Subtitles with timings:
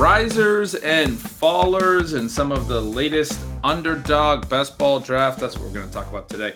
[0.00, 5.38] Risers and fallers and some of the latest underdog best ball draft.
[5.38, 6.54] That's what we're going to talk about today.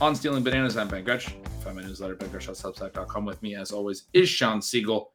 [0.00, 1.36] On Stealing Bananas, I'm Ben Gretch.
[1.62, 3.24] Find my newsletter, bengretch.substack.com.
[3.24, 5.06] With me, as always, is Shawn Siegele.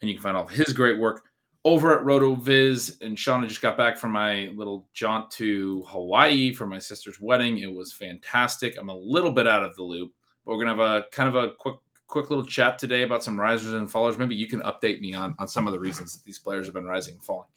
[0.00, 1.22] And you can find all his great work
[1.66, 3.02] over at RotoViz.
[3.02, 7.20] And Shawn, I just got back from my little jaunt to Hawaii for my sister's
[7.20, 7.58] wedding.
[7.58, 8.78] It was fantastic.
[8.80, 10.12] I'm a little bit out of the loop,
[10.46, 11.76] but we're going to have a kind of a quick
[12.08, 14.18] quick little chat today about some risers and fallers.
[14.18, 16.74] Maybe you can update me on, on some of the reasons that these players have
[16.74, 17.48] been rising and falling.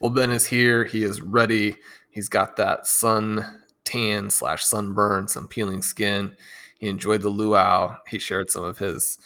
[0.00, 0.84] Well, Ben is here.
[0.84, 1.76] He is ready.
[2.10, 6.36] He's got that sun tan slash sunburn, some peeling skin.
[6.78, 7.96] He enjoyed the luau.
[8.08, 9.18] He shared some of his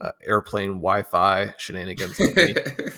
[0.00, 2.18] uh, airplane Wi-Fi shenanigans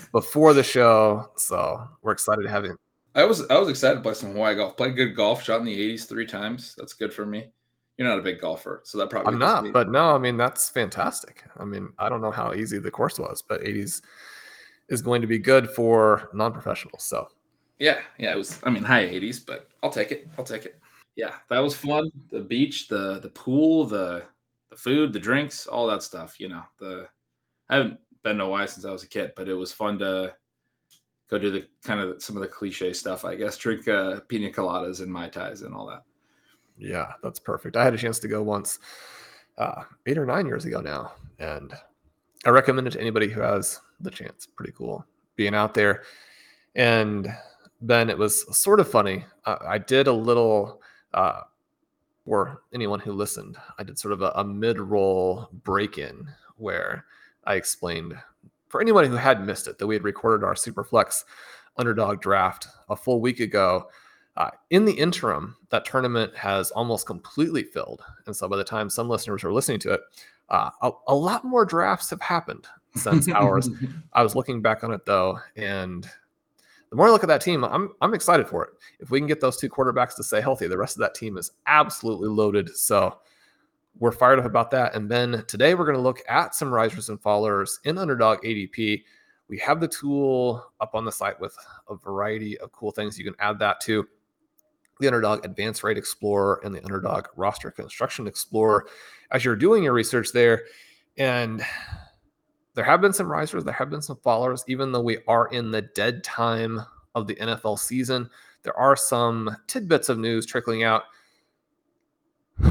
[0.11, 1.31] before the show.
[1.35, 2.77] So we're excited to have him.
[3.15, 4.77] I was I was excited to play some Hawaii golf.
[4.77, 5.43] Played good golf.
[5.43, 6.75] Shot in the 80s three times.
[6.77, 7.49] That's good for me.
[7.99, 9.33] You're not a big golfer, so that probably.
[9.33, 11.43] I'm not, but no, I mean that's fantastic.
[11.57, 14.01] I mean, I don't know how easy the course was, but 80s
[14.87, 17.03] is going to be good for non-professionals.
[17.03, 17.27] So.
[17.77, 18.57] Yeah, yeah, it was.
[18.63, 20.29] I mean, high 80s, but I'll take it.
[20.37, 20.79] I'll take it.
[21.17, 22.09] Yeah, that was fun.
[22.31, 24.23] The beach, the the pool, the
[24.69, 26.39] the food, the drinks, all that stuff.
[26.39, 27.05] You know, the
[27.67, 30.33] I haven't been to Hawaii since I was a kid, but it was fun to
[31.29, 33.25] go do the kind of some of the cliche stuff.
[33.25, 36.03] I guess drink uh, pina coladas and mai tais and all that.
[36.79, 37.75] Yeah, that's perfect.
[37.75, 38.79] I had a chance to go once,
[39.57, 41.73] uh, eight or nine years ago now, and
[42.45, 44.47] I recommend it to anybody who has the chance.
[44.47, 46.03] Pretty cool being out there.
[46.75, 47.27] And
[47.81, 49.25] then it was sort of funny.
[49.45, 50.81] Uh, I did a little,
[51.13, 51.41] uh,
[52.25, 57.05] for anyone who listened, I did sort of a, a mid-roll break-in where
[57.45, 58.17] I explained
[58.69, 61.23] for anyone who had missed it that we had recorded our Superflex
[61.77, 63.87] underdog draft a full week ago
[64.39, 68.01] uh, in the interim, that tournament has almost completely filled.
[68.25, 70.01] And so by the time some listeners are listening to it,
[70.47, 73.69] uh, a, a, lot more drafts have happened since ours.
[74.13, 76.09] I was looking back on it though, and
[76.89, 78.71] the more I look at that team, I'm I'm excited for it.
[78.99, 81.37] If we can get those two quarterbacks to stay healthy, the rest of that team
[81.37, 82.75] is absolutely loaded.
[82.75, 83.19] So
[83.99, 84.95] we're fired up about that.
[84.95, 89.03] And then today we're going to look at some risers and fallers in underdog ADP.
[89.49, 91.55] We have the tool up on the site with
[91.89, 94.07] a variety of cool things you can add that to
[94.99, 98.85] the Underdog Advanced Rate Explorer and the Underdog Roster Construction Explorer
[99.31, 100.63] as you're doing your research there.
[101.17, 101.63] And
[102.75, 105.71] there have been some risers, there have been some followers, even though we are in
[105.71, 106.81] the dead time
[107.15, 108.29] of the NFL season.
[108.63, 111.03] There are some tidbits of news trickling out.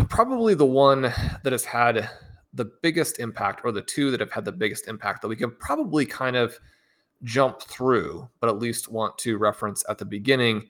[0.08, 2.10] Probably the one that has had
[2.52, 5.50] the biggest impact, or the two that have had the biggest impact, that we can
[5.50, 6.58] probably kind of
[7.22, 10.68] jump through, but at least want to reference at the beginning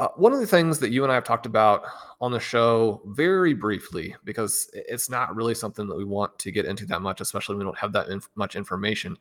[0.00, 1.84] uh, one of the things that you and I have talked about
[2.22, 6.64] on the show very briefly, because it's not really something that we want to get
[6.64, 9.14] into that much, especially we don't have that inf- much information,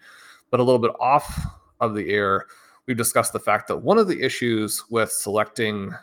[0.49, 1.45] but a little bit off
[1.81, 2.45] of the air,
[2.87, 5.93] we've discussed the fact that one of the issues with selecting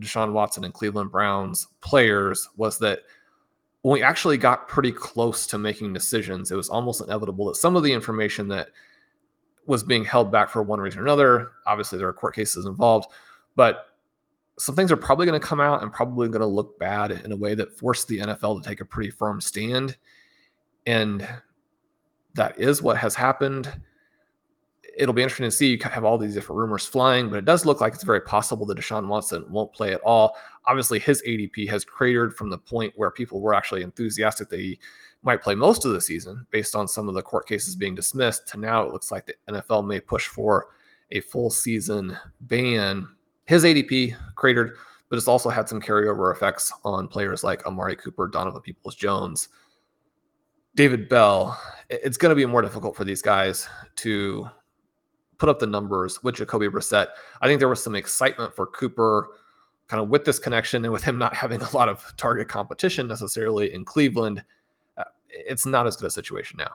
[0.00, 3.00] Deshaun Watson and Cleveland Browns players was that
[3.82, 7.76] when we actually got pretty close to making decisions, it was almost inevitable that some
[7.76, 8.70] of the information that
[9.66, 13.10] was being held back for one reason or another, obviously there are court cases involved,
[13.54, 13.90] but
[14.58, 17.32] some things are probably going to come out and probably going to look bad in
[17.32, 19.96] a way that forced the NFL to take a pretty firm stand.
[20.86, 21.26] And
[22.34, 23.72] that is what has happened.
[24.96, 25.72] it'll be interesting to see.
[25.72, 28.64] You have all these different rumors flying, but it does look like it's very possible
[28.66, 30.36] that Deshaun Watson won't play at all.
[30.66, 34.78] Obviously, his ADP has cratered from the point where people were actually enthusiastic that he
[35.24, 38.46] might play most of the season based on some of the court cases being dismissed
[38.48, 40.68] to now it looks like the NFL may push for
[41.10, 43.08] a full season ban.
[43.46, 44.76] His ADP cratered,
[45.08, 49.48] but it's also had some carryover effects on players like Amari Cooper, Donovan Peoples Jones,
[50.74, 51.60] David Bell.
[51.90, 54.48] It's going to be more difficult for these guys to
[55.38, 57.08] put up the numbers with Jacoby Brissett.
[57.40, 59.28] I think there was some excitement for Cooper
[59.88, 63.06] kind of with this connection and with him not having a lot of target competition
[63.06, 64.42] necessarily in Cleveland
[64.96, 66.70] uh, it's not as good a situation now.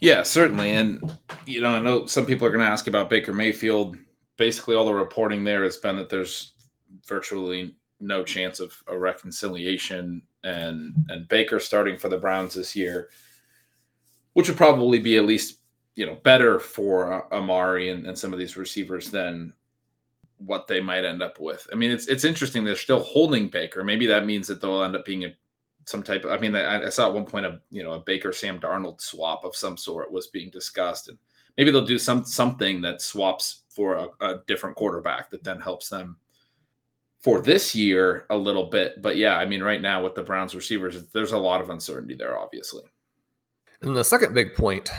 [0.00, 0.72] Yeah, certainly.
[0.72, 3.96] And, you know, I know some people are going to ask about Baker Mayfield.
[4.36, 6.52] Basically, all the reporting there has been that there's
[7.06, 13.08] virtually no chance of a reconciliation and and Baker starting for the Browns this year,
[14.34, 15.60] which would probably be at least
[15.94, 19.52] you know better for uh, Amari and, and some of these receivers than
[20.38, 21.66] what they might end up with.
[21.72, 23.82] I mean, it's it's interesting they're still holding Baker.
[23.82, 25.34] Maybe that means that they'll end up being a
[25.86, 28.00] some type of, I mean, I, I, saw at one point a, you know, a
[28.00, 31.08] Baker Sam Darnold swap of some sort was being discussed.
[31.08, 31.16] And
[31.56, 35.88] maybe they'll do some, something that swaps for a, a different quarterback that then helps
[35.88, 36.16] them
[37.20, 39.02] for this year a little bit.
[39.02, 42.14] But yeah, I mean, right now with the Browns receivers, there's a lot of uncertainty
[42.14, 42.84] there, obviously.
[43.82, 44.90] And the second big point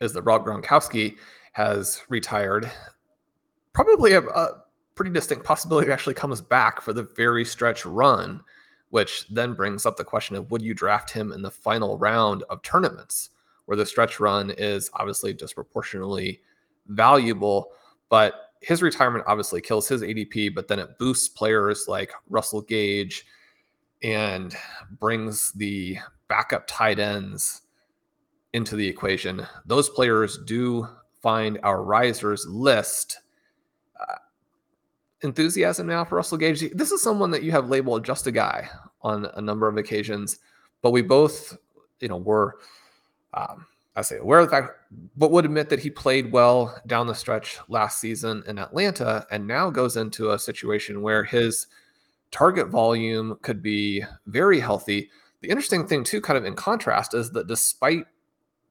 [0.00, 1.16] is that Rob Gronkowski
[1.52, 2.70] has retired.
[3.72, 4.62] Probably a, a
[4.94, 8.42] pretty distinct possibility actually comes back for the very stretch run
[8.94, 12.44] which then brings up the question of would you draft him in the final round
[12.48, 13.30] of tournaments
[13.64, 16.40] where the stretch run is obviously disproportionately
[16.86, 17.72] valuable,
[18.08, 23.24] but his retirement obviously kills his ADP, but then it boosts players like Russell Gage
[24.02, 24.54] and
[24.98, 25.98] brings the
[26.28, 27.62] backup tight ends
[28.52, 29.46] into the equation.
[29.66, 30.88] Those players do
[31.20, 33.18] find our risers list
[35.24, 36.70] enthusiasm now for Russell Gage.
[36.72, 38.68] This is someone that you have labeled just a guy
[39.02, 40.38] on a number of occasions,
[40.82, 41.56] but we both,
[42.00, 42.58] you know, were,
[43.32, 44.70] um, I say, aware the fact,
[45.16, 49.46] but would admit that he played well down the stretch last season in Atlanta, and
[49.46, 51.68] now goes into a situation where his
[52.32, 55.10] target volume could be very healthy.
[55.42, 58.06] The interesting thing, too, kind of in contrast, is that despite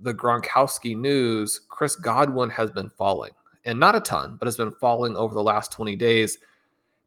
[0.02, 3.31] the Gronkowski news, Chris Godwin has been falling
[3.66, 6.38] and not a ton, but has been falling over the last 20 days.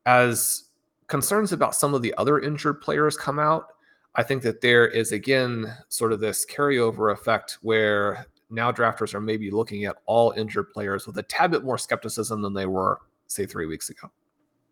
[0.06, 0.64] As
[1.08, 3.72] concerns about some of the other injured players come out,
[4.16, 9.20] I think that there is again sort of this carryover effect where now drafters are
[9.20, 13.00] maybe looking at all injured players with a tad bit more skepticism than they were,
[13.26, 14.10] say, three weeks ago.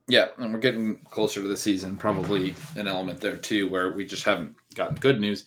[0.06, 1.96] Yeah, and we're getting closer to the season.
[1.96, 5.44] Probably an element there too, where we just haven't gotten good news.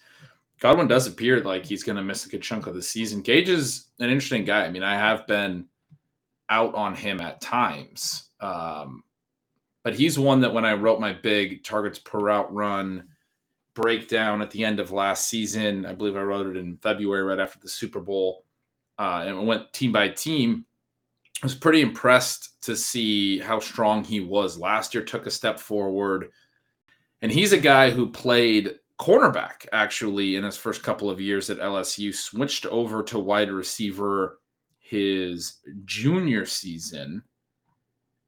[0.59, 3.21] Godwin does appear like he's going to miss a good chunk of the season.
[3.21, 4.65] Gage is an interesting guy.
[4.65, 5.65] I mean, I have been
[6.49, 8.29] out on him at times.
[8.39, 9.03] Um,
[9.83, 13.07] but he's one that when I wrote my big targets per route run
[13.77, 17.39] breakdown at the end of last season, I believe I wrote it in February right
[17.39, 18.43] after the Super Bowl,
[18.97, 20.65] uh, and went team by team.
[21.43, 25.03] I was pretty impressed to see how strong he was last year.
[25.03, 26.31] Took a step forward,
[27.21, 31.59] and he's a guy who played cornerback actually in his first couple of years at
[31.59, 32.15] LSU.
[32.15, 34.39] Switched over to wide receiver
[34.79, 37.21] his junior season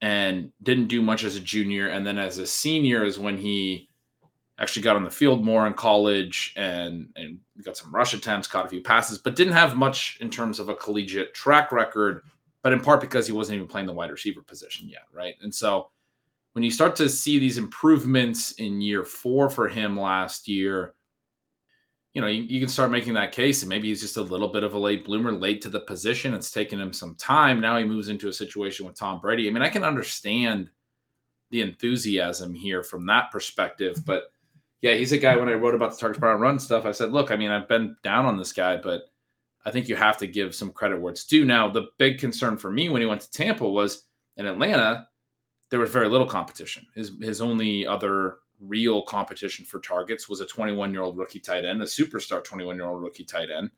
[0.02, 1.88] and didn't do much as a junior.
[1.88, 3.89] And then as a senior is when he
[4.60, 8.66] actually got on the field more in college and and got some rush attempts, caught
[8.66, 12.24] a few passes, but didn't have much in terms of a collegiate track record.
[12.62, 15.36] But in part because he wasn't even playing the wide receiver position yet, right?
[15.42, 15.90] And so
[16.54, 20.94] when you start to see these improvements in year four for him last year,
[22.14, 24.48] you know, you, you, can start making that case, and maybe he's just a little
[24.48, 26.34] bit of a late bloomer, late to the position.
[26.34, 27.62] It's taken him some time.
[27.62, 29.48] Now he moves into a situation with Tom Brady.
[29.48, 30.70] I mean, I can understand
[31.52, 34.06] the enthusiasm here from that perspective, mm-hmm.
[34.06, 34.32] but
[34.82, 35.36] yeah, he's a guy.
[35.36, 37.68] When I wrote about the targets per run stuff, I said, look, I mean, I've
[37.68, 39.04] been down on this guy, but
[39.66, 41.46] I think you have to give some credit where it's due.
[41.46, 44.06] Now, the big concern for me when he went to Tampa was
[44.38, 45.08] in Atlanta,
[45.70, 46.86] there was very little competition.
[46.96, 51.66] His his only other real competition for targets was a 21 year old rookie tight
[51.66, 53.70] end, a superstar 21 year old rookie tight end,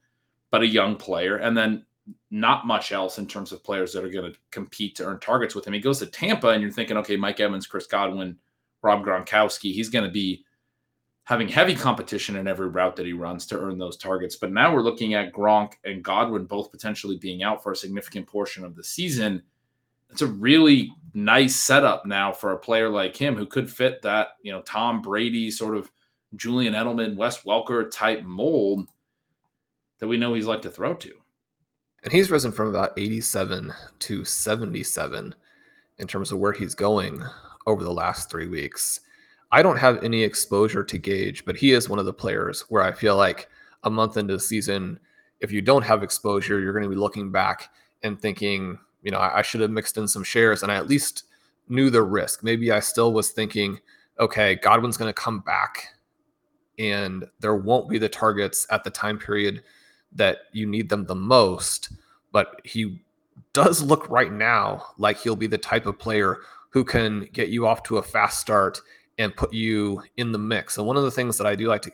[0.51, 1.37] but a young player.
[1.37, 1.85] And then
[2.29, 5.53] not much else in terms of players that are going to compete to earn targets
[5.55, 5.73] with him.
[5.73, 8.37] He goes to Tampa, and you're thinking, okay, Mike Evans, Chris Godwin,
[8.81, 10.43] Rob Gronkowski, he's going to be
[11.23, 14.35] having heavy competition in every route that he runs to earn those targets.
[14.35, 18.27] But now we're looking at Gronk and Godwin both potentially being out for a significant
[18.27, 19.43] portion of the season
[20.11, 24.29] it's a really nice setup now for a player like him who could fit that,
[24.41, 25.89] you know, Tom Brady sort of
[26.35, 28.87] Julian Edelman, Wes Welker type mold
[29.99, 31.13] that we know he's like to throw to.
[32.03, 35.35] And he's risen from about 87 to 77
[35.97, 37.23] in terms of where he's going
[37.67, 39.01] over the last three weeks.
[39.51, 42.83] I don't have any exposure to Gage, but he is one of the players where
[42.83, 43.49] I feel like
[43.83, 44.99] a month into the season,
[45.39, 47.69] if you don't have exposure, you're going to be looking back
[48.03, 50.87] and thinking, you know, I, I should have mixed in some shares and I at
[50.87, 51.25] least
[51.67, 52.43] knew the risk.
[52.43, 53.79] Maybe I still was thinking,
[54.19, 55.87] okay, Godwin's going to come back
[56.79, 59.63] and there won't be the targets at the time period
[60.13, 61.89] that you need them the most.
[62.31, 63.01] But he
[63.53, 66.39] does look right now like he'll be the type of player
[66.69, 68.81] who can get you off to a fast start
[69.21, 70.77] and put you in the mix.
[70.77, 71.91] And one of the things that I do like to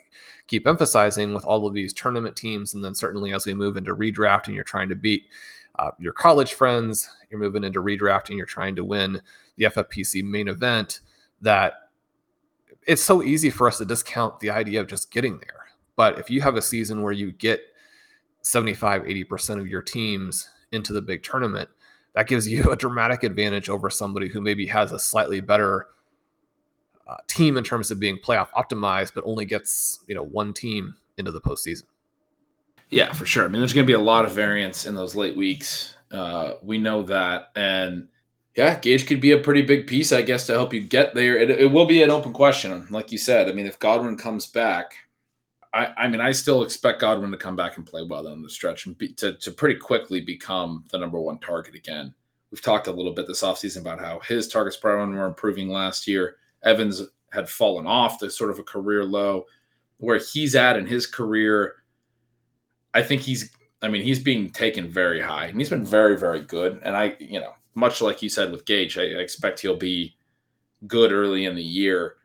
[0.48, 3.96] keep emphasizing with all of these tournament teams, and then certainly as we move into
[3.96, 5.26] redraft and you're trying to beat
[5.78, 9.22] uh, your college friends, you're moving into redraft and you're trying to win
[9.58, 11.02] the FFPC main event,
[11.42, 11.74] that
[12.88, 15.66] it's so easy for us to discount the idea of just getting there.
[15.96, 17.62] But if you have a season where you get
[18.42, 21.70] 75, 80% of your teams into the big tournament,
[22.14, 25.88] that gives you a dramatic advantage over somebody who maybe has a slightly better
[27.08, 30.96] uh, team in terms of being playoff optimized, but only gets you know one team
[31.18, 31.84] into the postseason.
[32.90, 33.46] Yeah, for sure.
[33.46, 35.96] I mean, there's going to be a lot of variance in those late weeks.
[36.12, 38.08] Uh, we know that, and
[38.56, 41.38] yeah, Gage could be a pretty big piece, I guess, to help you get there.
[41.38, 43.50] It, it will be an open question, like you said.
[43.50, 44.96] I mean, if Godwin comes back,
[45.74, 48.50] I, I, mean, I still expect Godwin to come back and play well down the
[48.50, 52.14] stretch and be, to, to pretty quickly become the number one target again.
[52.50, 56.08] We've talked a little bit this offseason about how his targets run were improving last
[56.08, 56.38] year.
[56.68, 59.46] Evans had fallen off to sort of a career low.
[60.00, 61.78] Where he's at in his career,
[62.94, 63.50] I think he's,
[63.82, 66.80] I mean, he's being taken very high and he's been very, very good.
[66.84, 70.16] And I, you know, much like you said with Gage, I, I expect he'll be
[70.86, 72.18] good early in the year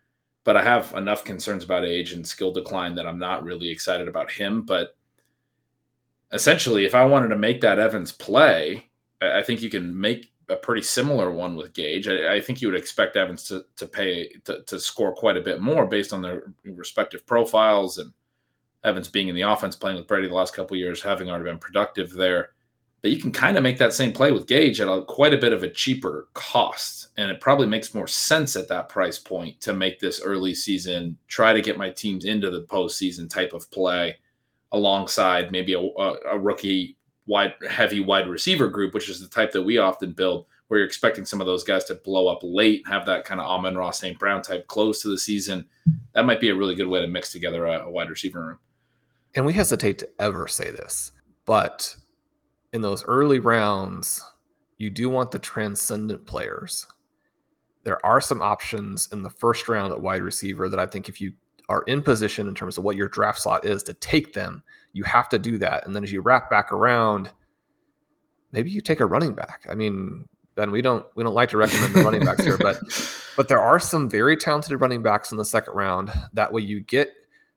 [0.45, 4.09] but I have enough concerns about age and skill decline that I'm not really excited
[4.09, 4.63] about him.
[4.63, 4.97] But
[6.33, 8.89] essentially, if I wanted to make that Evans play,
[9.21, 12.09] I think you can make a pretty similar one with Gage.
[12.09, 15.43] I, I think you would expect Evans to to pay to, to score quite a
[15.43, 18.13] bit more based on their respective profiles and
[18.85, 21.59] Evans being in the offense, playing with Brady the last couple years, having already been
[21.59, 22.51] productive there.
[23.01, 25.39] But you can kind of make that same play with Gage at a, quite a
[25.39, 27.09] bit of a cheaper cost.
[27.17, 31.17] And it probably makes more sense at that price point to make this early season,
[31.27, 34.17] try to get my teams into the postseason type of play
[34.71, 39.63] alongside maybe a, a rookie wide heavy wide receiver group, which is the type that
[39.63, 43.07] we often build, where you're expecting some of those guys to blow up late, have
[43.07, 44.19] that kind of Amon-Ra St.
[44.19, 45.67] Brown type close to the season.
[46.15, 48.59] That might be a really good way to mix together a, a wide receiver room.
[49.35, 51.13] And we hesitate to ever say this,
[51.47, 51.95] but
[52.73, 54.23] in those early rounds,
[54.79, 56.87] you do want the transcendent players.
[57.85, 61.21] There are some options in the first round at wide receiver that I think if
[61.21, 61.33] you
[61.73, 64.63] are in position in terms of what your draft slot is to take them,
[64.93, 65.87] you have to do that.
[65.87, 67.31] And then as you wrap back around,
[68.53, 69.67] maybe you take a running back.
[69.71, 72.79] I mean, Ben, we don't we don't like to recommend the running backs here, but
[73.37, 76.13] but there are some very talented running backs in the second round.
[76.35, 77.11] That way you get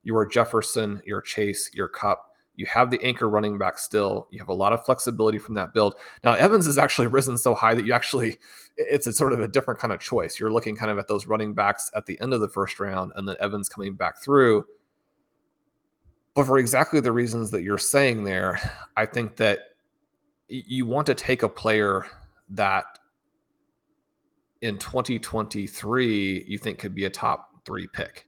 [0.04, 4.28] your Jefferson, your Chase, your Kupp, you have the anchor running back still.
[4.32, 5.96] You have a lot of flexibility from that build.
[6.24, 8.38] Now, Evans has actually risen so high that you actually,
[8.78, 10.40] it's a sort of a different kind of choice.
[10.40, 13.12] You're looking kind of at those running backs at the end of the first round
[13.16, 14.66] and then Evans coming back through.
[16.34, 18.60] But for exactly the reasons that you're saying there,
[18.98, 19.60] I think that
[20.48, 22.06] you want to take a player
[22.50, 22.86] that
[24.62, 28.28] in 2023 you think could be a top three pick.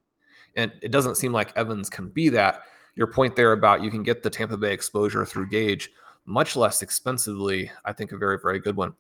[0.56, 2.64] And it doesn't seem like Evans can be that
[2.98, 5.92] your point there about you can get the Tampa Bay exposure through Gage
[6.28, 8.94] much less expensively, I think a very, very good one.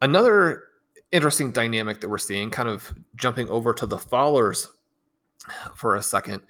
[0.00, 0.64] Another
[1.10, 4.68] interesting dynamic that we're seeing, kind of jumping over to the Fallers
[5.74, 6.42] for a second,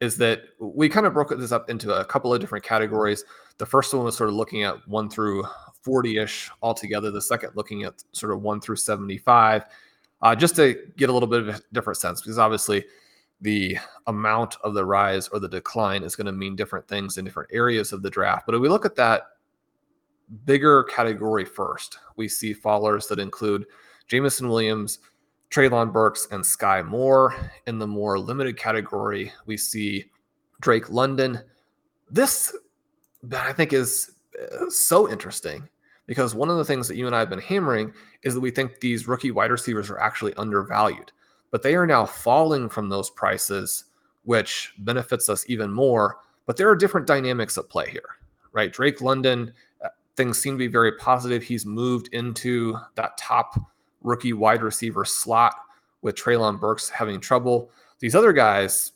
[0.00, 3.22] is that we kind of broke this up into a couple of different categories.
[3.58, 5.44] The first one was sort of looking at one through
[5.82, 9.64] 40 ish altogether, the second looking at sort of one through 75,
[10.22, 12.84] uh, just to get a little bit of a different sense, because obviously
[13.40, 17.24] the amount of the rise or the decline is going to mean different things in
[17.24, 18.44] different areas of the draft.
[18.46, 19.22] But if we look at that
[20.44, 23.66] bigger category first, we see fallers that include
[24.06, 24.98] Jameson Williams,
[25.50, 27.34] Treylon Burks, and Skyy Moore.
[27.66, 30.10] In the more limited category, we see
[30.60, 31.40] Drake London.
[32.10, 32.54] This,
[33.32, 35.68] I think, is uh, so interesting
[36.06, 37.92] because one of the things that you and I have been hammering
[38.22, 41.12] is that we think these rookie wide receivers are actually undervalued
[41.50, 43.84] but they are now falling from those prices,
[44.24, 46.18] which benefits us even more.
[46.46, 48.18] But there are different dynamics at play here,
[48.52, 48.72] right?
[48.72, 49.52] Drake London,
[49.84, 51.42] uh, things seem to be very positive.
[51.42, 53.58] He's moved into that top
[54.02, 55.54] rookie wide receiver slot
[56.02, 57.70] with Treylon Burks having trouble.
[57.98, 58.92] These other guys,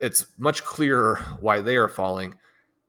[0.00, 2.34] it's much clearer why they are falling.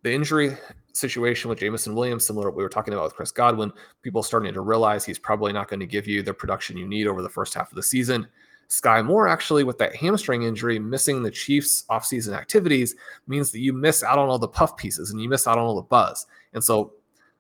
[0.04, 0.58] the injury
[0.93, 3.71] situation with Jameson Williams, similar to what we were talking about with Chris Godwin,
[4.01, 7.07] people starting to realize he's probably not going to give you the production you need
[7.07, 8.27] over the first half of the season.
[8.71, 12.95] Skyy Moore, actually, with that hamstring injury, missing the Chiefs' offseason activities
[13.27, 15.65] means that you miss out on all the puff pieces and you miss out on
[15.65, 16.25] all the buzz.
[16.53, 16.93] And so,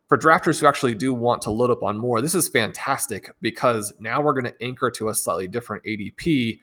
[0.09, 3.93] for drafters who actually do want to load up on Moore, this is fantastic because
[3.97, 6.59] now we're going to anchor to a slightly different ADP.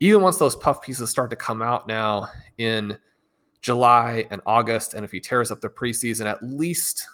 [0.00, 2.28] Even once those puff pieces start to come out now
[2.58, 2.98] in
[3.64, 4.92] July and August.
[4.92, 7.08] And if he tears up the preseason, at least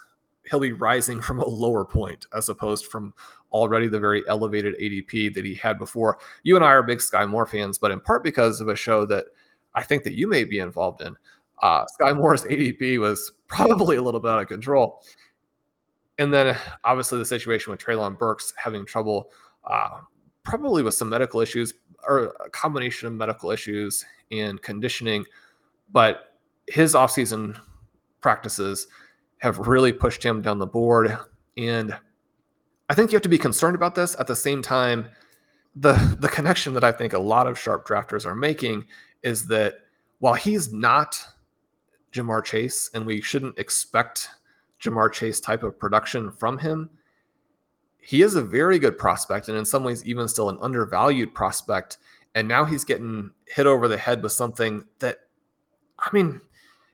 [0.49, 3.13] he'll be rising from a lower point as opposed from
[3.53, 6.19] already the very elevated ADP that he had before.
[6.43, 9.05] You and I are big Skyy Moore fans, but in part because of a show
[9.05, 9.27] that
[9.75, 11.15] I think that you may be involved in.
[11.61, 15.01] Uh, Skyy Moore's ADP was probably a little bit out of control.
[16.19, 19.31] And then obviously the situation with Treylon Burks having trouble,
[19.63, 20.01] uh,
[20.43, 25.23] probably with some medical issues or a combination of medical issues and conditioning.
[25.93, 26.30] But
[26.71, 27.59] his offseason
[28.21, 28.87] practices
[29.39, 31.17] have really pushed him down the board.
[31.57, 31.97] And
[32.89, 34.15] I think you have to be concerned about this.
[34.19, 35.07] At the same time,
[35.75, 38.85] the the connection that I think a lot of sharp drafters are making
[39.23, 39.79] is that
[40.19, 41.19] while he's not
[42.13, 44.29] Ja'Marr Chase, and we shouldn't expect
[44.81, 46.89] Ja'Marr Chase type of production from him,
[48.01, 51.97] he is a very good prospect, and in some ways, even still an undervalued prospect.
[52.35, 55.19] And now he's getting hit over the head with something that,
[55.99, 56.41] I mean,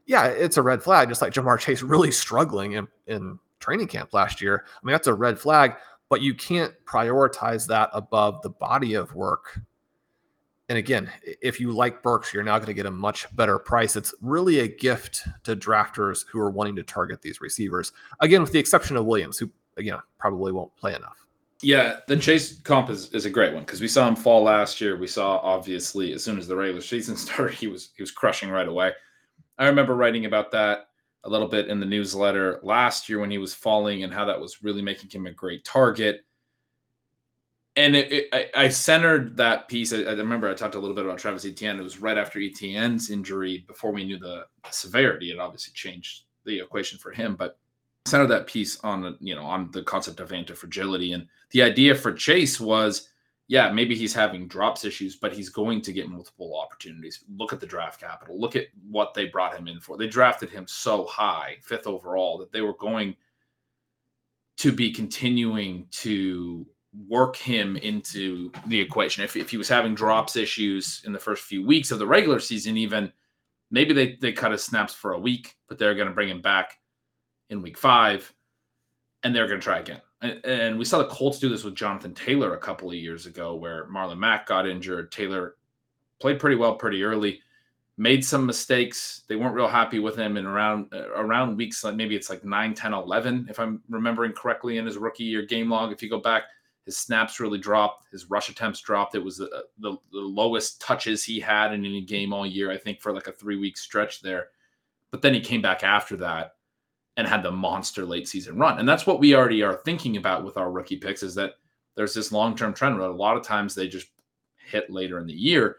[0.08, 4.14] yeah, it's a red flag, just like Ja'Marr Chase really struggling in, in training camp
[4.14, 4.66] last year.
[4.66, 5.76] I mean, that's a red flag,
[6.10, 9.60] but you can't prioritize that above the body of work.
[10.70, 11.10] And again,
[11.42, 13.96] if you like Burks, you're now going to get a much better price.
[13.96, 17.92] It's really a gift to drafters who are wanting to target these receivers.
[18.20, 21.26] Again, with the exception of Williams, who again probably won't play enough.
[21.62, 24.80] Yeah, the Chase comp is, is a great one because we saw him fall last
[24.80, 24.98] year.
[24.98, 28.50] We saw obviously as soon as the regular season started, he was he was crushing
[28.50, 28.92] right away.
[29.58, 30.90] I remember writing about that
[31.24, 34.40] a little bit in the newsletter last year when he was falling and how that
[34.40, 36.26] was really making him a great target.
[37.76, 39.94] And it, it, I, I, centered that piece.
[39.94, 41.80] I, I, remember I talked a little bit about Travis Etienne.
[41.80, 45.32] It was right after Etienne's injury, before we knew the, the severity.
[45.32, 47.60] It obviously changed the equation for him, but
[48.08, 51.14] centered that piece on you know on the concept of anti-fragility.
[51.14, 53.10] And the idea for Chase was
[53.50, 57.24] yeah, maybe he's having drops issues, but he's going to get multiple opportunities.
[57.38, 58.40] Look at the draft capital.
[58.40, 59.98] Look at what they brought him in for.
[59.98, 63.16] They drafted him so high, fifth overall, that they were going
[64.58, 66.66] to be continuing to
[67.08, 69.24] work him into the equation.
[69.24, 72.40] If, if he was having drops issues in the first few weeks of the regular
[72.40, 73.14] season, even
[73.72, 76.42] maybe they, they cut his snaps for a week, but they're going to bring him
[76.42, 76.80] back
[77.50, 78.34] in week five
[79.24, 82.14] and they're going to try again and we saw the Colts do this with Jonathan
[82.14, 85.12] Taylor a couple of years ago, where Marlon Mack got injured.
[85.12, 85.56] Taylor
[86.20, 87.42] played pretty well pretty early,
[87.98, 89.24] made some mistakes.
[89.28, 90.38] They weren't real happy with him.
[90.38, 94.34] And around uh, around weeks, like maybe it's like 9, 10, 11, if I'm remembering
[94.34, 95.92] correctly in his rookie year game log.
[95.92, 96.44] If you go back,
[96.86, 98.12] his snaps really dropped.
[98.12, 99.14] His rush attempts dropped.
[99.14, 102.78] It was the, the, the lowest touches he had in any game all year, I
[102.78, 104.48] think, for like a three week stretch there.
[105.12, 106.57] But then he came back after that
[107.18, 108.80] and had the monster late season run.
[108.80, 111.56] And that's what we already are thinking about with our rookie picks is that
[111.96, 114.08] there's this long term trend where a lot of times they just
[114.56, 115.78] hit later in the year.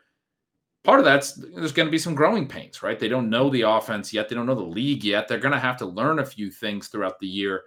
[0.85, 2.99] Part of that's there's going to be some growing pains, right?
[2.99, 4.29] They don't know the offense yet.
[4.29, 5.29] They don't know the league yet.
[5.29, 7.63] They're going to have to learn a few things throughout the year.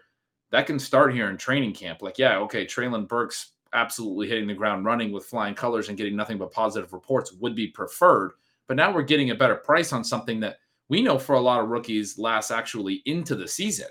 [0.52, 2.02] That can start here in training camp.
[2.02, 6.16] Like, yeah, okay, Treylon Burks absolutely hitting the ground running with flying colors and getting
[6.16, 8.32] nothing but positive reports would be preferred.
[8.68, 10.58] But now we're getting a better price on something that
[10.92, 13.88] we know for a lot of rookies lasts actually into the season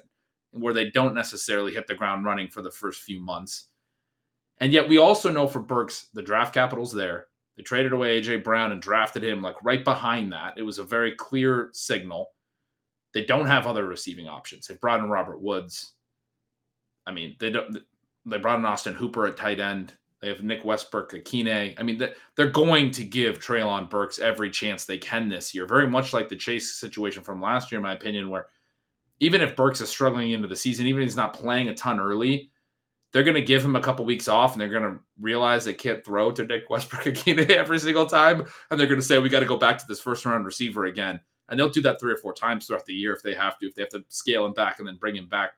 [0.50, 3.68] where they don't necessarily hit the ground running for the first few months.
[4.58, 7.28] And yet we also know for Burks, the draft capital's there.
[7.56, 10.58] They traded away AJ Brown and drafted him like right behind that.
[10.58, 12.32] It was a very clear signal.
[13.14, 14.66] They don't have other receiving options.
[14.66, 15.94] They brought in Robert Woods.
[17.06, 17.78] I mean, they don't
[18.26, 19.94] they brought in Austin Hooper at tight end.
[20.20, 21.74] They have Nick Westbrook-Ikhine.
[21.78, 22.02] I mean,
[22.37, 25.66] they're going to give Treylon Burks every chance they can this year.
[25.66, 28.48] Very much like the Chase situation from last year, in my opinion, where
[29.20, 32.00] even if Burks is struggling into the season, even if he's not playing a ton
[32.00, 32.50] early,
[33.12, 35.74] they're going to give him a couple weeks off and they're going to realize they
[35.74, 38.44] can't throw to Nick Westbrook-Ikhine every single time.
[38.70, 40.85] And they're going to say, we got to go back to this first round receiver
[40.85, 41.18] again.
[41.48, 43.66] And they'll do that three or four times throughout the year if they have to,
[43.66, 45.52] if they have to scale him back and then bring him back.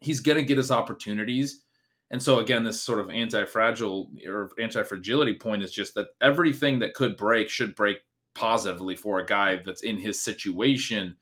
[0.00, 1.63] He's going to get his opportunities
[2.10, 6.94] and so again, this sort of anti-fragile or anti-fragility point is just that everything that
[6.94, 7.98] could break should break
[8.34, 11.16] positively for a guy that's in his situation.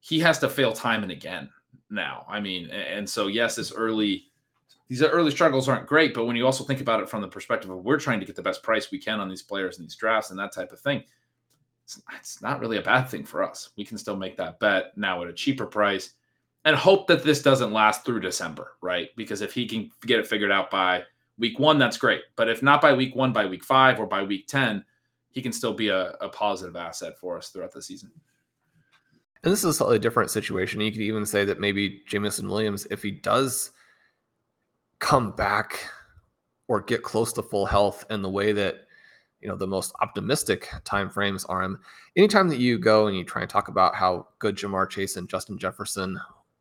[0.00, 1.50] He has to fail time and again
[1.90, 2.24] now.
[2.28, 4.26] I mean, and so yes, this early
[4.88, 7.70] these early struggles aren't great, but when you also think about it from the perspective
[7.70, 9.96] of we're trying to get the best price we can on these players and these
[9.96, 11.02] drafts and that type of thing,
[11.84, 13.70] it's, it's not really a bad thing for us.
[13.78, 16.14] We can still make that bet now at a cheaper price
[16.64, 19.10] and hope that this doesn't last through December, right?
[19.16, 21.02] Because if he can get it figured out by
[21.38, 22.22] week one, that's great.
[22.36, 24.84] But if not by week one, by week five, or by week 10,
[25.30, 28.10] he can still be a, a positive asset for us throughout the season.
[29.42, 30.80] And this is a slightly different situation.
[30.80, 33.72] You could even say that maybe Jameson Williams, if he does
[35.00, 35.86] come back
[36.68, 38.86] or get close to full health in the way that
[39.40, 41.78] you know the most optimistic time frames are him.
[42.16, 45.28] Anytime that you go and you try and talk about how good Ja'Marr Chase and
[45.28, 46.18] Justin Jefferson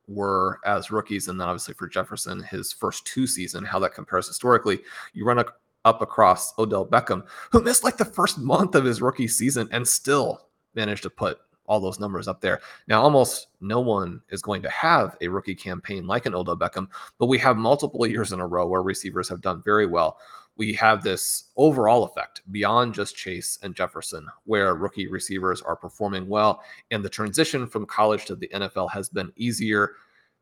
[0.08, 4.28] were as rookies, and then obviously for Jefferson, his first two season, how that compares
[4.28, 4.80] historically,
[5.14, 9.28] you run up across Odell Beckham, who missed like the first month of his rookie
[9.28, 12.60] season and still managed to put all those numbers up there.
[12.88, 16.88] Now, almost no one is going to have a rookie campaign like an Odell Beckham,
[17.18, 20.18] but we have multiple years in a row where receivers have done very well.
[20.56, 26.28] We have this overall effect beyond just Chase and Jefferson, where rookie receivers are performing
[26.28, 26.62] well,
[26.92, 29.96] and the transition from college to the NFL has been easier.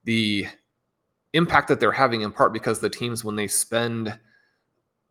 [0.04, 0.48] The
[1.34, 4.20] impact that they're having, in part because the teams, when they spend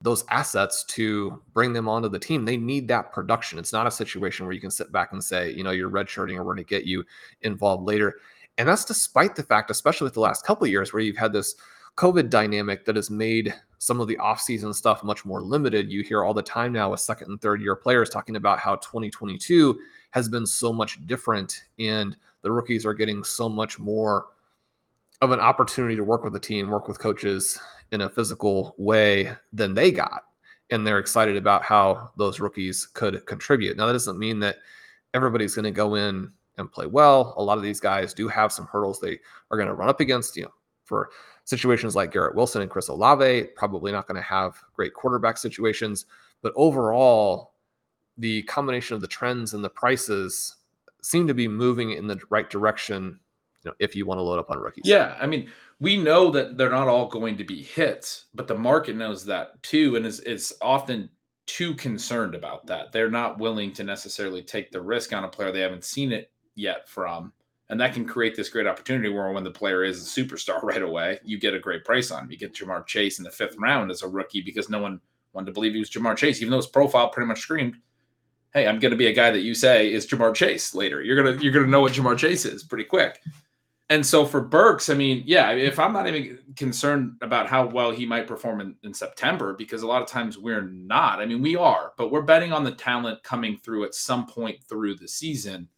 [0.02, 2.44] those assets to bring them onto the team.
[2.44, 3.58] They need that production.
[3.58, 6.36] It's not a situation where you can sit back and say, you know, you're redshirting
[6.36, 7.04] or we're going to get you
[7.42, 8.16] involved later.
[8.56, 11.32] And that's despite the fact, especially with the last couple of years, where you've had
[11.32, 11.54] this
[11.96, 15.90] COVID dynamic that has made some of the offseason stuff much more limited.
[15.90, 18.76] You hear all the time now with second and third year players talking about how
[18.76, 24.26] 2022 has been so much different and the rookies are getting so much more
[25.22, 27.58] of an opportunity to work with the team, work with coaches,
[27.90, 30.24] in a physical way than they got.
[30.70, 33.76] And they're excited about how those rookies could contribute.
[33.76, 34.56] Now, that doesn't mean that
[35.14, 37.34] everybody's going to go in and play well.
[37.38, 39.18] A lot of these guys do have some hurdles they
[39.50, 40.52] are going to run up against, you know,
[40.90, 41.10] for
[41.44, 46.04] situations like Garrett Wilson and Chris Olave, probably not going to have great quarterback situations.
[46.42, 47.52] But overall,
[48.18, 50.56] the combination of the trends and the prices
[51.00, 53.20] seem to be moving in the right direction
[53.62, 54.84] you know, if you want to load up on rookies.
[54.86, 55.16] Yeah.
[55.20, 55.50] I mean,
[55.80, 59.62] we know that they're not all going to be hits, but the market knows that
[59.62, 61.10] too, and is is often
[61.46, 62.92] too concerned about that.
[62.92, 66.30] They're not willing to necessarily take the risk on a player they haven't seen it
[66.54, 67.32] yet from.
[67.70, 70.82] And that can create this great opportunity where when the player is a superstar right
[70.82, 72.30] away, you get a great price on him.
[72.30, 75.00] You get Ja'Marr Chase in the fifth round as a rookie because no one
[75.32, 77.76] wanted to believe he was Ja'Marr Chase, even though his profile pretty much screamed,
[78.52, 81.00] Hey, I'm gonna be a guy that you say is Ja'Marr Chase later.
[81.00, 83.20] You're gonna you're gonna know what Ja'Marr Chase is pretty quick.
[83.90, 87.90] And so for Burks, I mean, yeah, if I'm not even concerned about how well
[87.90, 91.20] he might perform in, in, September, because a lot of times we're not.
[91.20, 94.62] I mean, we are, but we're betting on the talent coming through at some point
[94.68, 95.68] through the season.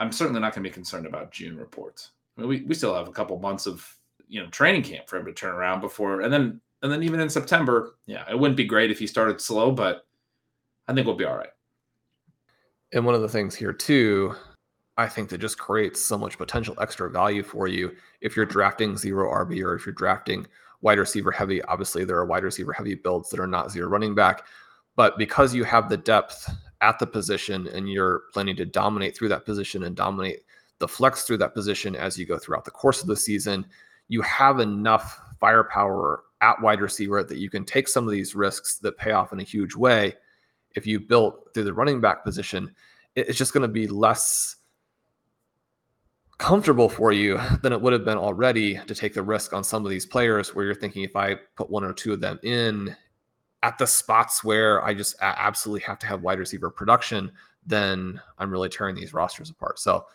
[0.00, 2.12] I'm certainly not going to be concerned about June reports.
[2.36, 3.86] I mean, we, we still have a couple months of
[4.28, 7.20] you know training camp for him to turn around before, and then and then even
[7.20, 10.06] in September, yeah, it wouldn't be great if he started slow, but
[10.86, 11.50] I think we'll be all right.
[12.92, 14.34] And one of the things here too
[14.98, 18.96] I think that just creates so much potential extra value for you if you're drafting
[18.96, 20.44] zero RB or if you're drafting
[20.80, 21.62] wide receiver heavy.
[21.62, 24.44] Obviously, there are wide receiver heavy builds that are not zero running back,
[24.98, 29.28] but because you have the depth at the position and you're planning to dominate through
[29.28, 30.40] that position and dominate
[30.80, 33.64] the flex through that position as you go throughout the course of the season,
[34.08, 38.78] you have enough firepower at wide receiver that you can take some of these risks
[38.78, 40.12] that pay off in a huge way.
[40.74, 42.74] If you built through the running back position,
[43.14, 44.56] it's just going to be less
[46.38, 49.84] comfortable for you than it would have been already to take the risk on some
[49.84, 52.96] of these players where you're thinking if I put one or two of them in
[53.62, 57.32] at the spots where I just absolutely have to have wide receiver production,
[57.66, 59.78] then I'm really tearing these rosters apart.
[59.78, 60.06] So,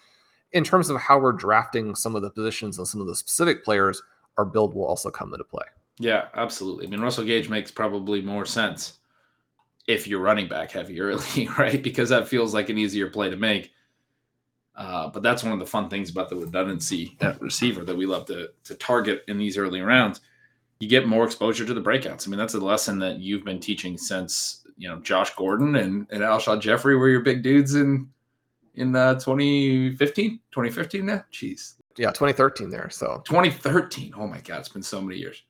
[0.51, 3.63] in terms of how we're drafting some of the positions and some of the specific
[3.63, 4.01] players,
[4.38, 5.65] our build will also come into play.
[5.99, 6.86] Yeah, absolutely.
[6.86, 8.99] I mean, Russell Gage makes probably more sense
[9.88, 11.82] if you're running back heavy early, right?
[11.82, 13.71] Because that feels like an easier play to make
[14.75, 18.06] uh, but that's one of the fun things about the redundancy at receiver that we
[18.06, 20.21] love to, to target in these early rounds.
[20.79, 22.27] You get more exposure to the breakouts.
[22.27, 26.07] I mean, that's a lesson that you've been teaching since you know Josh Gordon and,
[26.12, 28.09] and Alshon Jeffery were your big dudes in
[28.75, 31.23] in uh, 2015, 2015 now.
[31.31, 31.75] Jeez.
[31.97, 32.89] Yeah, 2013 there.
[32.89, 34.13] So 2013.
[34.17, 35.43] Oh my God, it's been so many years.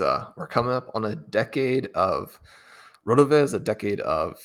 [0.00, 2.38] Uh, we're coming up on a decade of
[3.06, 4.38] Rotoviz, a decade of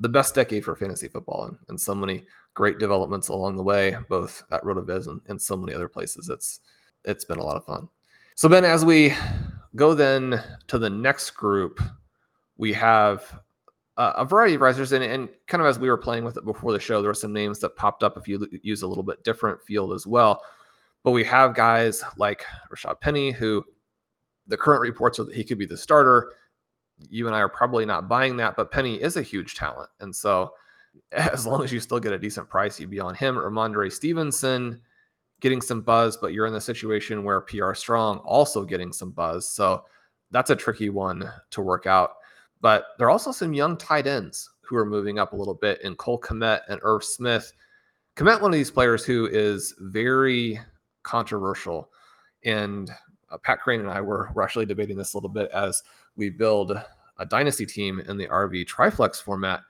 [0.00, 3.96] the best decade for fantasy football, and, and so many great developments along the way,
[4.08, 6.28] both at Rotoviz and, and so many other places.
[6.28, 6.60] It's
[7.04, 7.88] it's been a lot of fun.
[8.36, 9.14] So Ben, as we
[9.76, 11.80] go then to the next group,
[12.58, 13.40] we have
[13.96, 16.44] uh, a variety of risers, and, and kind of as we were playing with it
[16.44, 19.02] before the show, there were some names that popped up if you use a little
[19.02, 20.42] bit different field as well.
[21.02, 23.64] But we have guys like Rashad Penny, who
[24.46, 26.34] the current reports are that he could be the starter.
[27.08, 30.14] You and I are probably not buying that, but Penny is a huge talent, and
[30.14, 30.52] so
[31.12, 33.36] as long as you still get a decent price, you'd be on him.
[33.36, 34.82] Rhamondre Stevenson
[35.40, 39.48] getting some buzz, but you're in the situation where Pierre Strong also getting some buzz.
[39.48, 39.84] So
[40.30, 42.14] that's a tricky one to work out.
[42.60, 45.80] But there are also some young tight ends who are moving up a little bit
[45.82, 47.52] in Cole Kmet and Irv Smith.
[48.16, 50.58] Kmet, one of these players who is very
[51.02, 51.90] controversial.
[52.44, 52.90] And
[53.30, 55.82] uh, Pat Kerrane and I were, were actually debating this a little bit as
[56.16, 56.72] we build
[57.18, 59.60] a dynasty team in the RV Triflex format.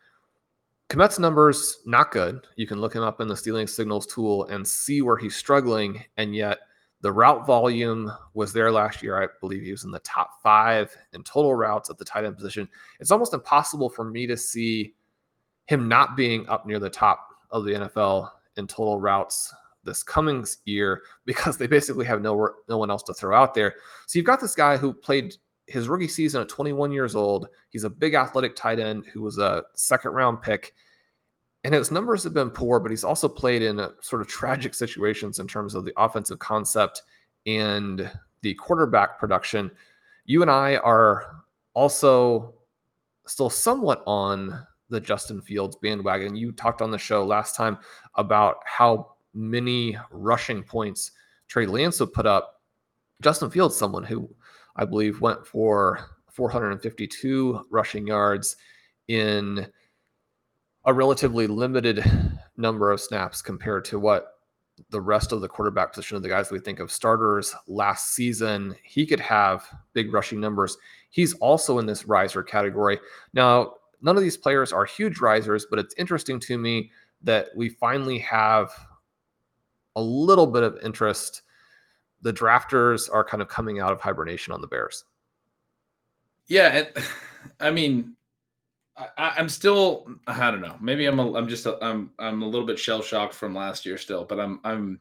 [0.88, 2.46] Kmet's numbers not good.
[2.56, 6.04] You can look him up in the stealing signals tool and see where he's struggling,
[6.16, 6.58] and yet
[7.00, 9.22] the route volume was there last year.
[9.22, 12.36] I believe he was in the top five in total routes at the tight end
[12.36, 12.68] position.
[13.00, 14.94] It's almost impossible for me to see
[15.66, 19.52] him not being up near the top of the NFL in total routes
[19.84, 23.74] this coming year because they basically have no no one else to throw out there.
[24.06, 25.34] So you've got this guy who played
[25.66, 27.48] his rookie season at 21 years old.
[27.70, 30.74] He's a big athletic tight end who was a second round pick.
[31.64, 34.74] And his numbers have been poor, but he's also played in uh, sort of tragic
[34.74, 37.02] situations in terms of the offensive concept
[37.46, 38.10] and
[38.42, 39.70] the quarterback production.
[40.24, 41.42] You and I are
[41.74, 42.54] also
[43.26, 46.36] still somewhat on the Justin Fields bandwagon.
[46.36, 47.78] You talked on the show last time
[48.14, 51.10] about how many rushing points
[51.48, 52.62] Trey Lance would put up.
[53.20, 54.28] Justin Fields, someone who
[54.76, 58.56] I believe, went for 452 rushing yards
[59.08, 59.66] in
[60.84, 62.04] a relatively limited
[62.56, 64.32] number of snaps compared to what
[64.90, 68.76] the rest of the quarterback position of the guys we think of starters last season.
[68.84, 70.76] He could have big rushing numbers.
[71.10, 73.00] He's also in this riser category.
[73.32, 76.90] Now, none of these players are huge risers, but it's interesting to me
[77.22, 78.70] that we finally have
[79.96, 81.42] a little bit of interest
[82.22, 85.04] the drafters are kind of coming out of hibernation on the Bears.
[86.46, 86.98] Yeah, it,
[87.60, 88.16] I mean,
[88.96, 90.76] I, am still I don't know.
[90.80, 93.84] Maybe I'm a, I'm just a, I'm I'm a little bit shell shocked from last
[93.84, 95.00] year still, but I'm I'm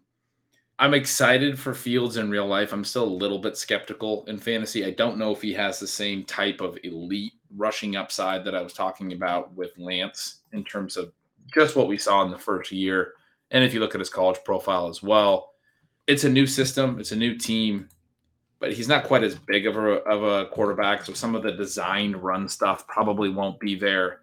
[0.77, 2.73] I'm excited for Fields in real life.
[2.73, 4.85] I'm still a little bit skeptical in fantasy.
[4.85, 8.61] I don't know if he has the same type of elite rushing upside that I
[8.61, 11.13] was talking about with Lance in terms of
[11.53, 13.13] just what we saw in the first year.
[13.51, 15.53] And if you look at his college profile as well,
[16.07, 17.89] it's a new system, it's a new team,
[18.59, 21.03] but he's not quite as big of a of a quarterback.
[21.05, 24.21] So some of the designed run stuff probably won't be there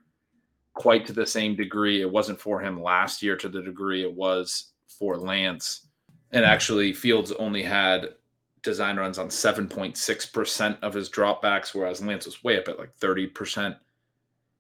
[0.75, 2.01] quite to the same degree.
[2.01, 5.87] It wasn't for him last year to the degree it was for Lance.
[6.31, 8.15] And actually, Fields only had
[8.63, 13.77] design runs on 7.6% of his dropbacks, whereas Lance was way up at like 30%.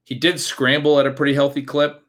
[0.04, 2.01] He did scramble at a pretty healthy clip,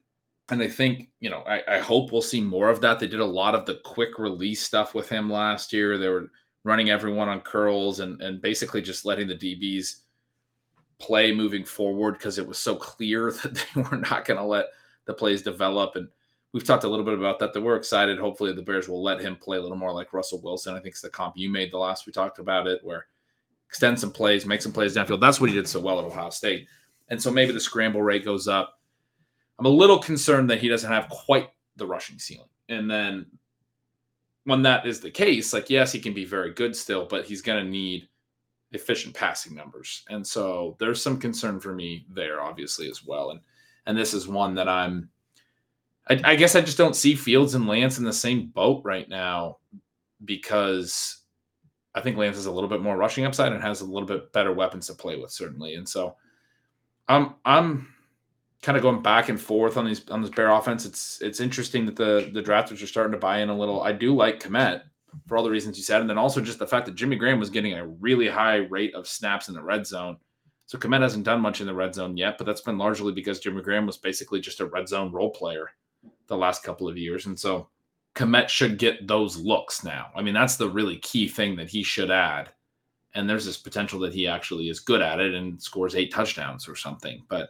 [0.50, 3.00] and I think, you know, I, I, hope we'll see more of that.
[3.00, 5.98] They did a lot of the quick release stuff with him last year.
[5.98, 6.32] They were
[6.66, 10.02] running everyone on curls and, and basically just letting the DBs
[11.00, 14.68] play moving forward because it was so clear that they were not going to let
[15.06, 15.96] the plays develop.
[15.96, 16.10] And
[16.52, 18.20] we've talked a little bit about that, that we're excited.
[18.20, 20.76] Hopefully the Bears will let him play a little more like Russell Wilson.
[20.76, 23.08] I think it's the comp you made the last we talked about it, where
[23.70, 25.22] extend some plays, make some plays downfield.
[25.22, 26.68] That's what he did so well at Ohio State.
[27.10, 28.80] And so maybe the scramble rate goes up
[29.60, 32.48] I'm a little concerned that he doesn't have quite the rushing ceiling.
[32.70, 33.26] And then
[34.46, 37.42] when that is the case, like, yes, he can be very good still, but he's
[37.42, 38.08] going to need
[38.72, 40.04] efficient passing numbers.
[40.10, 43.32] And so there's some concern for me there, obviously, as well.
[43.32, 43.40] And
[43.86, 45.10] and this is one that I'm
[46.10, 49.08] I, I guess I just don't see Fields and Lance in the same boat right
[49.08, 49.58] now
[50.26, 51.18] because
[51.96, 54.34] I think Lance has a little bit more rushing upside and has a little bit
[54.34, 55.76] better weapons to play with, certainly.
[55.76, 56.16] And so
[57.08, 57.93] I'm I'm
[58.64, 60.86] kind of going back and forth on these on this bear offense.
[60.86, 63.84] It's it's interesting that the the drafters are starting to buy in a little.
[63.84, 64.84] I do like Kmet
[65.28, 67.40] for all the reasons you said, and then also just the fact that Jimmy Graham
[67.40, 70.18] was getting a really high rate of snaps in the red zone.
[70.66, 73.42] So Kmet hasn't done much in the red zone yet, but that's been largely because
[73.42, 75.70] Jimmy Graham was basically just a red zone role player
[76.28, 77.68] the last couple of years, and so
[78.16, 80.08] Kmet should get those looks now.
[80.16, 82.50] I mean, that's the really key thing that he should add.
[83.16, 86.68] And there's this potential that he actually is good at it and scores eight touchdowns
[86.68, 87.50] or something, but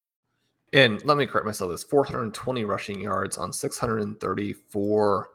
[0.73, 1.71] And let me correct myself.
[1.71, 5.29] This 420 rushing yards on 634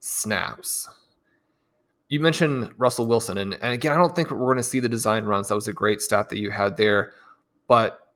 [0.00, 0.88] snaps.
[2.08, 4.88] You mentioned Russell Wilson, and, and again, I don't think we're going to see the
[4.88, 5.48] design runs.
[5.48, 7.12] That was a great stat that you had there,
[7.66, 8.14] but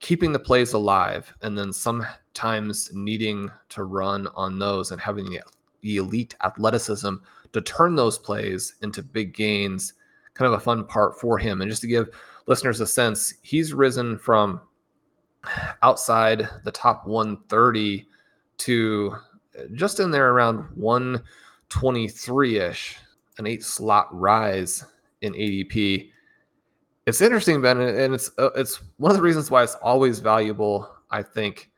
[0.00, 5.40] keeping the plays alive and then sometimes needing to run on those and having the,
[5.82, 7.14] the elite athleticism
[7.52, 9.94] to turn those plays into big gains,
[10.32, 11.60] kind of a fun part for him.
[11.60, 12.08] And just to give
[12.46, 14.60] listeners a sense, he's risen from
[15.82, 18.06] outside the top 130
[18.58, 19.16] to
[19.74, 22.96] just in there around 123 ish,
[23.38, 24.84] an eight slot rise
[25.22, 26.10] in ADP.
[27.06, 30.90] It's interesting, Ben, and it's uh, it's one of the reasons why it's always valuable,
[31.10, 31.70] I think,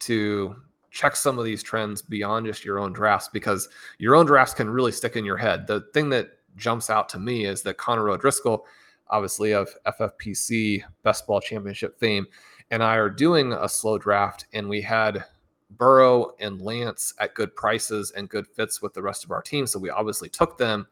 [0.00, 0.56] to
[0.90, 4.68] check some of these trends beyond just your own drafts because your own drafts can
[4.68, 5.66] really stick in your head.
[5.66, 8.66] The thing that jumps out to me is that Connor O'Driscoll,
[9.08, 12.26] obviously of FFPC Best Ball Championship fame,
[12.72, 15.24] and I are doing a slow draft, and we had
[15.70, 19.66] Burrow and Lance at good prices and good fits with the rest of our team.
[19.66, 20.86] So we obviously took them,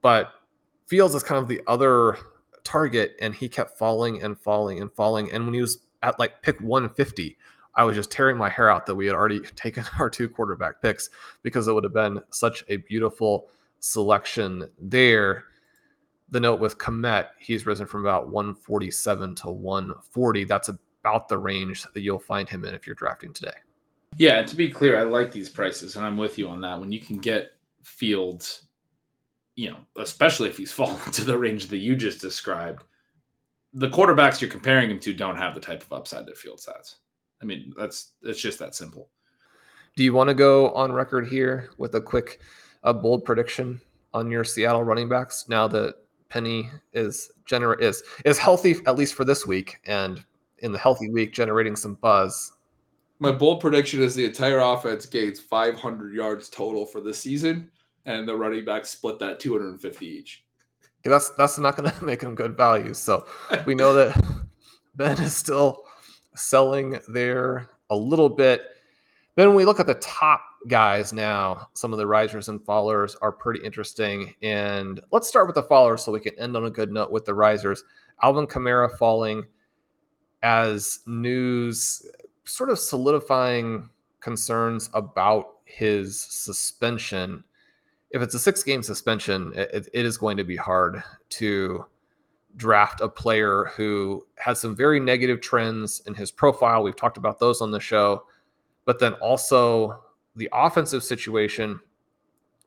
[0.00, 0.32] but
[0.86, 2.16] Fields is kind of the other
[2.64, 5.30] target, and he kept falling and falling and falling.
[5.30, 7.36] And when he was at like pick 150,
[7.74, 10.80] I was just tearing my hair out that we had already taken our two quarterback
[10.80, 11.10] picks
[11.42, 15.44] because it would have been such a beautiful selection there
[16.30, 20.44] the note with Kmet, he's risen from about 147 to 140.
[20.44, 23.52] That's a about the range that you'll find him in if you're drafting today.
[24.16, 26.80] Yeah, to be clear, I like these prices, and I'm with you on that.
[26.80, 28.62] When you can get Fields,
[29.56, 32.84] you know, especially if he's fallen to the range that you just described,
[33.74, 36.96] the quarterbacks you're comparing him to don't have the type of upside that Fields has.
[37.42, 39.10] I mean, that's it's just that simple.
[39.96, 42.40] Do you want to go on record here with a quick,
[42.82, 43.80] a bold prediction
[44.14, 45.96] on your Seattle running backs now that
[46.30, 50.24] Penny is gener- is is healthy at least for this week and
[50.64, 52.52] in the healthy week, generating some buzz.
[53.20, 57.70] My bold prediction is the entire offense gains 500 yards total for the season,
[58.06, 60.44] and the running backs split that 250 each.
[61.04, 62.94] Yeah, that's that's not going to make them good value.
[62.94, 63.26] So
[63.66, 64.20] we know that
[64.96, 65.84] Ben is still
[66.34, 68.62] selling there a little bit.
[69.36, 73.16] Then when we look at the top guys now, some of the risers and fallers
[73.20, 74.34] are pretty interesting.
[74.42, 77.24] And let's start with the fallers so we can end on a good note with
[77.24, 77.84] the risers.
[78.22, 79.44] Alvin Kamara falling
[80.44, 82.06] as news
[82.44, 83.88] sort of solidifying
[84.20, 87.42] concerns about his suspension.
[88.10, 91.86] If it's a six game suspension, it, it is going to be hard to
[92.56, 96.82] draft a player who has some very negative trends in his profile.
[96.82, 98.24] We've talked about those on the show,
[98.84, 100.04] but then also
[100.36, 101.80] the offensive situation.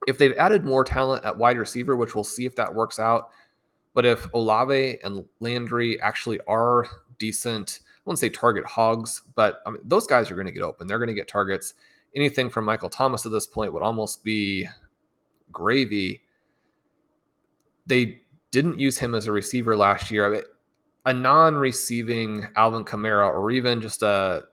[0.08, 3.30] If they've added more talent at wide receiver, which we'll see if that works out,
[3.94, 6.88] but if Olave and Landry actually are
[7.20, 7.80] decent.
[7.84, 10.88] I wouldn't say target hogs, but I mean, those guys are going to get open.
[10.88, 11.74] They're going to get targets.
[12.16, 14.68] Anything from Michael Thomas at this point would almost be
[15.52, 16.22] gravy.
[17.86, 20.44] They didn't use him as a receiver last year.
[21.06, 24.44] A non-receiving Alvin Kamara, or even just a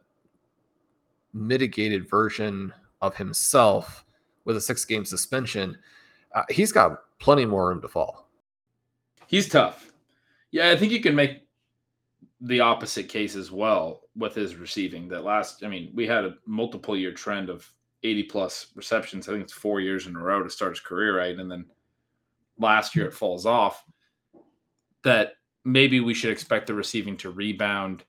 [1.33, 4.05] mitigated version of himself
[4.45, 5.77] with a six-game suspension,
[6.35, 8.29] uh, he's got plenty more room to fall.
[9.27, 9.93] He's tough.
[10.51, 11.44] Yeah, I think you can make
[12.41, 15.09] the opposite case as well with his receiving.
[15.09, 17.71] That last, I mean, we had a multiple year trend of
[18.03, 19.29] 80 plus receptions.
[19.29, 21.39] I think it's four years in a row to start his career, right?
[21.39, 21.65] And then
[22.59, 23.85] last year it falls off.
[25.03, 28.05] That maybe we should expect the receiving to rebound.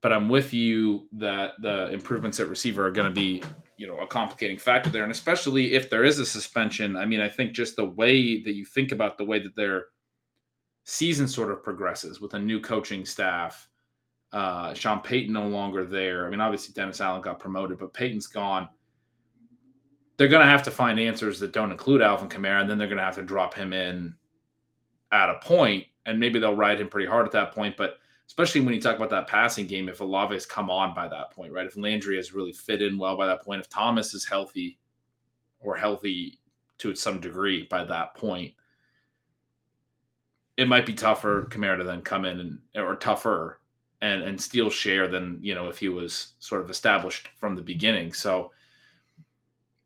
[0.00, 3.42] But I'm with you that the improvements at receiver are going to be,
[3.76, 5.04] you know, a complicating factor there.
[5.04, 8.54] And especially if there is a suspension, I mean, I think just the way that
[8.54, 9.86] you think about the way that their
[10.84, 13.68] season sort of progresses with a new coaching staff,
[14.32, 16.26] Uh, Sean Payton no longer there.
[16.26, 18.66] I mean, obviously Dennis Allen got promoted, but Payton's gone.
[20.16, 22.88] They're going to have to find answers that don't include Alvin Kamara, and then they're
[22.88, 24.14] going to have to drop him in
[25.10, 27.76] at a point, and maybe they'll ride him pretty hard at that point.
[27.76, 31.32] But especially when you talk about that passing game, if Olave's come on by that
[31.32, 31.66] point, right?
[31.66, 34.78] If Landry has really fit in well by that point, if Thomas is healthy
[35.60, 36.40] or healthy
[36.78, 38.54] to some degree by that point,
[40.56, 43.60] it might be tougher Kamara to then come in and or tougher
[44.00, 47.62] and and steal share than you know if he was sort of established from the
[47.62, 48.12] beginning.
[48.12, 48.50] So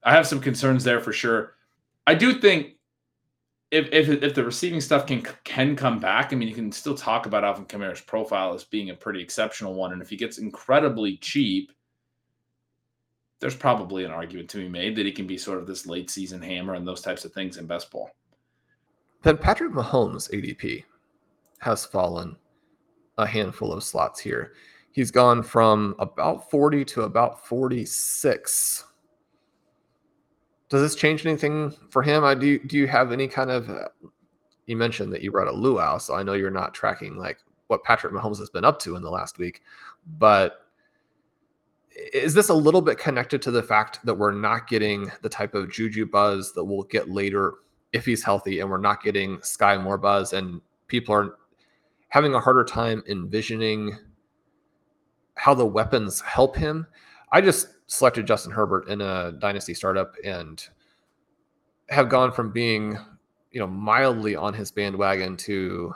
[0.02, 1.54] I have some concerns there for sure.
[2.06, 2.76] I do think
[3.70, 6.94] if if if the receiving stuff can can come back, I mean, you can still
[6.94, 10.38] talk about Alvin Kamara's profile as being a pretty exceptional one, and if he gets
[10.38, 11.72] incredibly cheap,
[13.40, 16.10] there's probably an argument to be made that he can be sort of this late
[16.10, 18.10] season hammer and those types of things in best ball.
[19.26, 20.84] Then Patrick Mahomes' ADP
[21.58, 22.36] has fallen
[23.18, 24.52] a handful of slots here.
[24.92, 28.84] He's gone from about 40 to about 46.
[30.68, 32.22] Does this change anything for him?
[32.22, 32.60] I do.
[32.60, 33.68] Do you have any kind of?
[33.68, 33.88] Uh,
[34.66, 37.82] you mentioned that you brought a luau, so I know you're not tracking like what
[37.82, 39.62] Patrick Mahomes has been up to in the last week,
[40.18, 40.68] but
[42.12, 45.56] is this a little bit connected to the fact that we're not getting the type
[45.56, 47.54] of juju buzz that we'll get later
[47.96, 51.36] if he's healthy and we're not getting Skyy Moore buzz and people are
[52.08, 53.98] having a harder time envisioning
[55.34, 56.86] how the weapons help him.
[57.32, 60.62] I just selected Justin Herbert in a dynasty startup and
[61.88, 62.98] have gone from being,
[63.50, 65.94] you know, mildly on his bandwagon to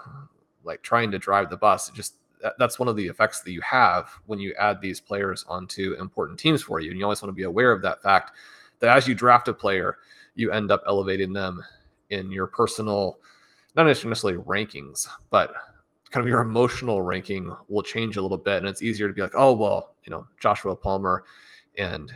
[0.64, 1.90] like trying to drive the bus.
[1.90, 2.14] just
[2.58, 6.38] that's one of the effects that you have when you add these players onto important
[6.38, 6.90] teams for you.
[6.90, 8.32] And you always want to be aware of that fact
[8.78, 9.98] that as you draft a player,
[10.34, 11.62] you end up elevating them
[12.10, 13.18] in your personal,
[13.76, 15.52] not necessarily rankings, but
[16.10, 18.58] kind of your emotional ranking will change a little bit.
[18.58, 21.24] And it's easier to be like, oh, well, you know, Joshua Palmer
[21.78, 22.12] and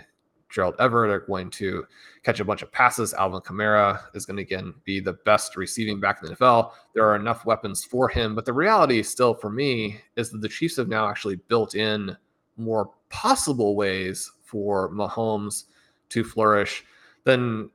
[0.51, 1.84] Gerald Everett are going to
[2.22, 3.12] catch a bunch of passes.
[3.14, 6.72] Alvin Kamara is going to again be the best receiving back in the NFL.
[6.95, 10.49] There are enough weapons for him, but the reality still for me is that the
[10.49, 12.16] Chiefs have now actually built in
[12.57, 15.64] more possible ways for Mahomes
[16.11, 16.84] to flourish
[17.24, 17.68] than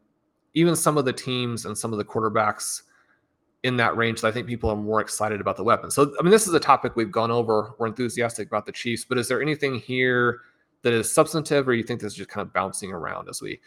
[0.54, 2.84] even some of the teams and some of the quarterbacks
[3.64, 5.92] in that range that I think people are more excited about the weapon.
[5.92, 7.74] So, I mean, this is a topic we've gone over.
[7.78, 10.42] We're enthusiastic about the Chiefs, but is there anything here
[10.82, 13.60] that is substantive, or you think this is just kind of bouncing around as we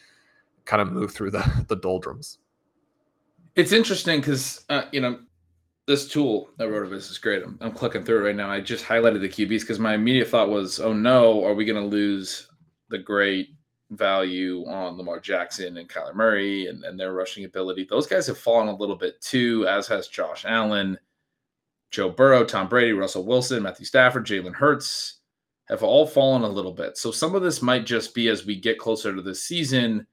[0.65, 2.39] kind of move through the, the doldrums?
[3.55, 5.19] It's interesting because, uh, you know,
[5.87, 7.43] this tool that RotoViz is great.
[7.43, 8.51] I'm, I'm clicking through it right now.
[8.51, 11.83] I just highlighted the QBs because my immediate thought was, oh no, are we going
[11.83, 12.49] to lose
[12.89, 13.49] the great
[13.97, 17.87] value on Lamar Jackson and Kyler Murray and, and their rushing ability.
[17.89, 20.99] Those guys have fallen a little bit too, as has Josh Allen,
[21.91, 25.21] Joe Burrow, Tom Brady, Russell Wilson, Matthew Stafford, Jalen Hurts
[25.69, 26.97] have all fallen a little bit.
[26.97, 30.07] So some of this might just be as we get closer to the season,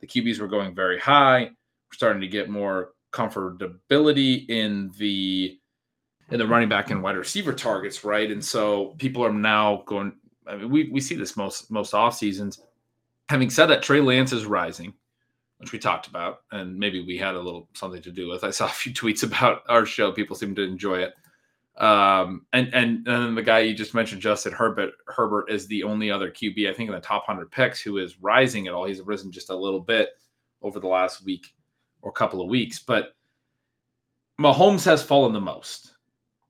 [0.00, 1.44] the QBs were going very high.
[1.44, 5.58] We're starting to get more comfortability in the
[6.30, 8.30] in the running back and wide receiver targets, right?
[8.30, 10.12] And so people are now going.
[10.46, 12.60] I mean, we, we see this most most off seasons
[13.28, 14.94] having said that, Trey Lance is rising,
[15.58, 18.44] which we talked about, and maybe we had a little something to do with.
[18.44, 20.12] I saw a few tweets about our show.
[20.12, 21.14] People seem to enjoy it.
[21.78, 26.10] Um, and and and the guy you just mentioned, Justin Herbert, Herbert is the only
[26.10, 28.84] other QB I think in the top hundred picks who is rising at all.
[28.84, 30.10] He's risen just a little bit
[30.60, 31.46] over the last week
[32.02, 33.14] or couple of weeks, but
[34.40, 35.92] Mahomes has fallen the most.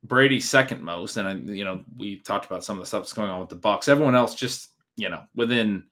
[0.05, 3.13] Brady second most, and I, you know we talked about some of the stuff that's
[3.13, 3.89] going on with the Bucs.
[3.89, 5.85] Everyone else just you know within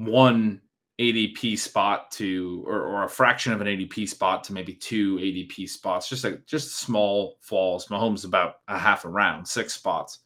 [0.00, 0.60] one
[0.98, 5.68] ADP spot to or, or a fraction of an ADP spot to maybe two ADP
[5.68, 7.86] spots, just like just small falls.
[7.88, 10.20] Mahomes about a half a round, six spots.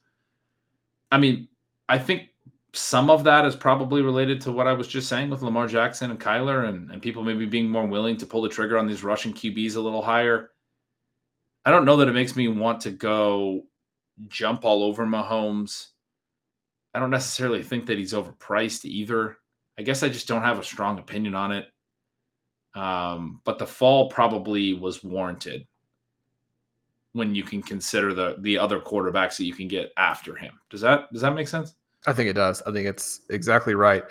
[1.10, 1.48] I mean,
[1.88, 2.28] I think
[2.72, 6.10] some of that is probably related to what I was just saying with Lamar Jackson
[6.10, 9.04] and Kyler and, and people maybe being more willing to pull the trigger on these
[9.04, 10.50] rushing QBs a little higher.
[11.64, 13.64] I don't know that it makes me want to go
[14.28, 15.88] jump all over Mahomes.
[16.94, 19.38] I don't necessarily think that he's overpriced either.
[19.78, 21.66] I guess I just don't have a strong opinion on it.
[22.74, 25.66] Um, but the fall probably was warranted
[27.12, 30.58] when you can consider the the other quarterbacks that you can get after him.
[30.70, 31.74] Does that does that make sense?
[32.06, 32.62] I think it does.
[32.66, 34.04] I think it's exactly right.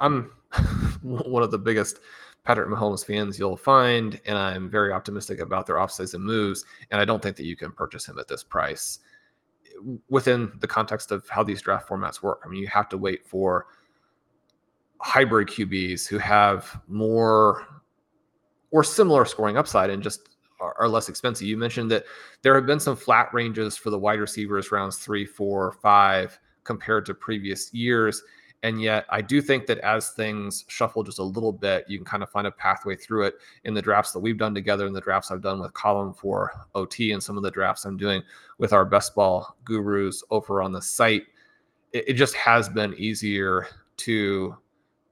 [0.00, 0.32] I'm
[1.02, 2.00] one of the biggest
[2.44, 6.64] Patrick Mahomes fans you'll find, and I'm very optimistic about their offseason moves.
[6.90, 8.98] And I don't think that you can purchase him at this price
[10.08, 12.42] within the context of how these draft formats work.
[12.44, 13.66] I mean, you have to wait for
[15.02, 17.66] hybrid QBs who have more
[18.70, 20.28] or similar scoring upside and just
[20.60, 21.46] are, are less expensive.
[21.46, 22.04] You mentioned that
[22.42, 27.04] there have been some flat ranges for the wide receivers rounds three, four, five compared
[27.06, 28.22] to previous years.
[28.64, 32.04] And yet, I do think that as things shuffle just a little bit, you can
[32.04, 33.34] kind of find a pathway through it
[33.64, 36.52] in the drafts that we've done together, in the drafts I've done with Column for
[36.76, 38.22] OT, and some of the drafts I'm doing
[38.58, 41.24] with our best ball gurus over on the site.
[41.92, 44.56] It, it just has been easier to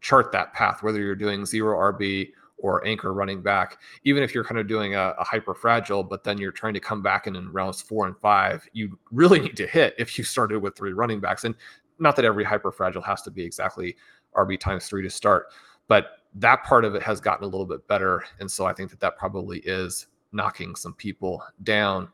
[0.00, 4.44] chart that path, whether you're doing zero RB or anchor running back, even if you're
[4.44, 7.36] kind of doing a, a, hyper fragile, but then you're trying to come back in,
[7.36, 10.92] in rounds four and five, you really need to hit if you started with three
[10.92, 11.44] running backs.
[11.44, 11.54] And
[11.98, 13.96] not that every hyper fragile has to be exactly
[14.36, 15.46] RB times three to start,
[15.88, 18.24] but that part of it has gotten a little bit better.
[18.38, 22.08] And so I think that that probably is knocking some people down.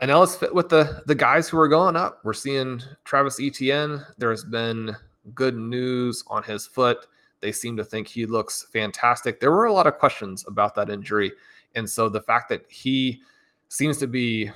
[0.00, 2.20] And now let's fit with the the guys who are going up.
[2.22, 4.04] We're seeing Travis Etienne.
[4.16, 4.94] There's been
[5.34, 7.06] good news on his foot.
[7.40, 9.40] They seem to think he looks fantastic.
[9.40, 11.32] There were a lot of questions about that injury.
[11.74, 13.20] And so the fact that he
[13.68, 14.50] seems to be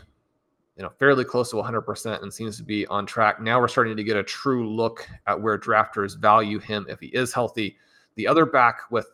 [0.76, 3.40] you know fairly close to 100% and seems to be on track.
[3.40, 7.08] Now we're starting to get a true look at where drafters value him if he
[7.08, 7.76] is healthy.
[8.14, 9.06] The other back with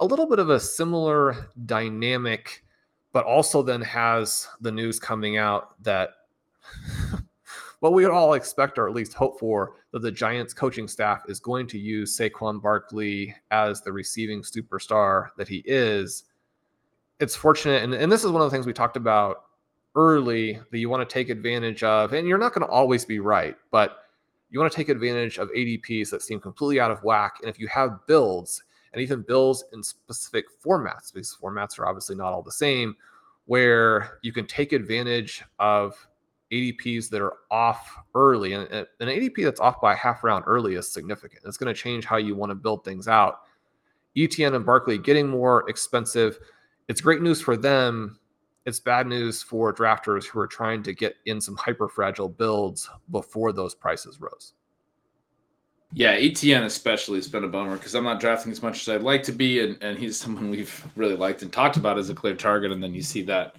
[0.00, 2.64] a little bit of a similar dynamic
[3.12, 6.10] but also then has the news coming out that
[7.80, 11.40] what we all expect or at least hope for that the Giants coaching staff is
[11.40, 16.24] going to use Saquon Barkley as the receiving superstar that he is.
[17.18, 19.44] It's fortunate, and, and this is one of the things we talked about
[19.94, 23.18] early that you want to take advantage of, and you're not going to always be
[23.18, 24.04] right, but
[24.50, 27.36] you want to take advantage of ADPs that seem completely out of whack.
[27.40, 28.62] And if you have builds,
[28.92, 32.96] and even builds in specific formats, because formats are obviously not all the same,
[33.46, 35.94] where you can take advantage of
[36.52, 38.52] ADPs that are off early.
[38.52, 41.42] And an ADP that's off by a half round early is significant.
[41.46, 43.40] It's going to change how you want to build things out.
[44.16, 46.38] Etienne and Barkley getting more expensive.
[46.88, 48.18] It's great news for them.
[48.66, 52.90] It's bad news for drafters who are trying to get in some hyper fragile builds
[53.10, 54.54] before those prices rose.
[55.92, 59.02] Yeah, Etienne especially has been a bummer because I'm not drafting as much as I'd
[59.02, 62.14] like to be, and, and he's someone we've really liked and talked about as a
[62.14, 63.56] clear target, and then you see that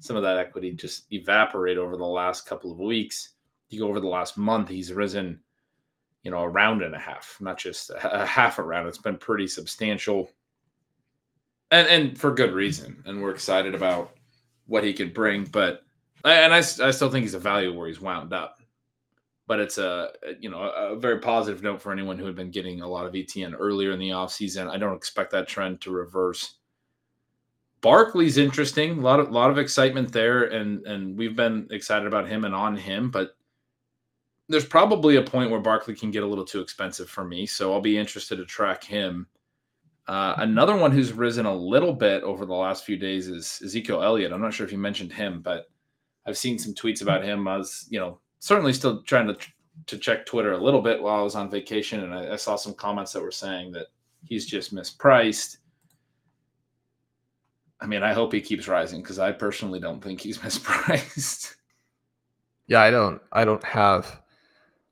[0.00, 3.30] some of that equity just evaporate over the last couple of weeks.
[3.68, 5.40] You go over the last month, he's risen,
[6.22, 8.88] you know, a round and a half, not just a, half a round.
[8.88, 10.30] It's been pretty substantial,
[11.70, 13.02] and and for good reason.
[13.06, 14.12] And we're excited about
[14.66, 15.44] what he could bring.
[15.44, 15.82] But
[16.24, 18.60] and I, I still think he's a value where he's wound up.
[19.46, 22.80] But it's a you know a very positive note for anyone who had been getting
[22.80, 24.70] a lot of Etienne earlier in the offseason.
[24.70, 26.57] I don't expect that trend to reverse
[27.80, 28.98] Barkley's interesting.
[28.98, 32.54] A lot of lot of excitement there, and and we've been excited about him and
[32.54, 33.36] on him, but
[34.48, 37.46] there's probably a point where Barkley can get a little too expensive for me.
[37.46, 39.26] So I'll be interested to track him.
[40.06, 44.02] Uh, another one who's risen a little bit over the last few days is Ezekiel
[44.02, 44.32] Elliott.
[44.32, 45.66] I'm not sure if you mentioned him, but
[46.26, 47.46] I've seen some tweets about him.
[47.46, 49.36] I was, you know, certainly still trying to
[49.86, 52.56] to check Twitter a little bit while I was on vacation, and I, I saw
[52.56, 53.86] some comments that were saying that
[54.24, 55.58] he's just mispriced.
[57.80, 61.54] I mean, I hope he keeps rising because I personally don't think he's mispriced.
[62.66, 63.20] Yeah, I don't.
[63.32, 64.20] I don't have.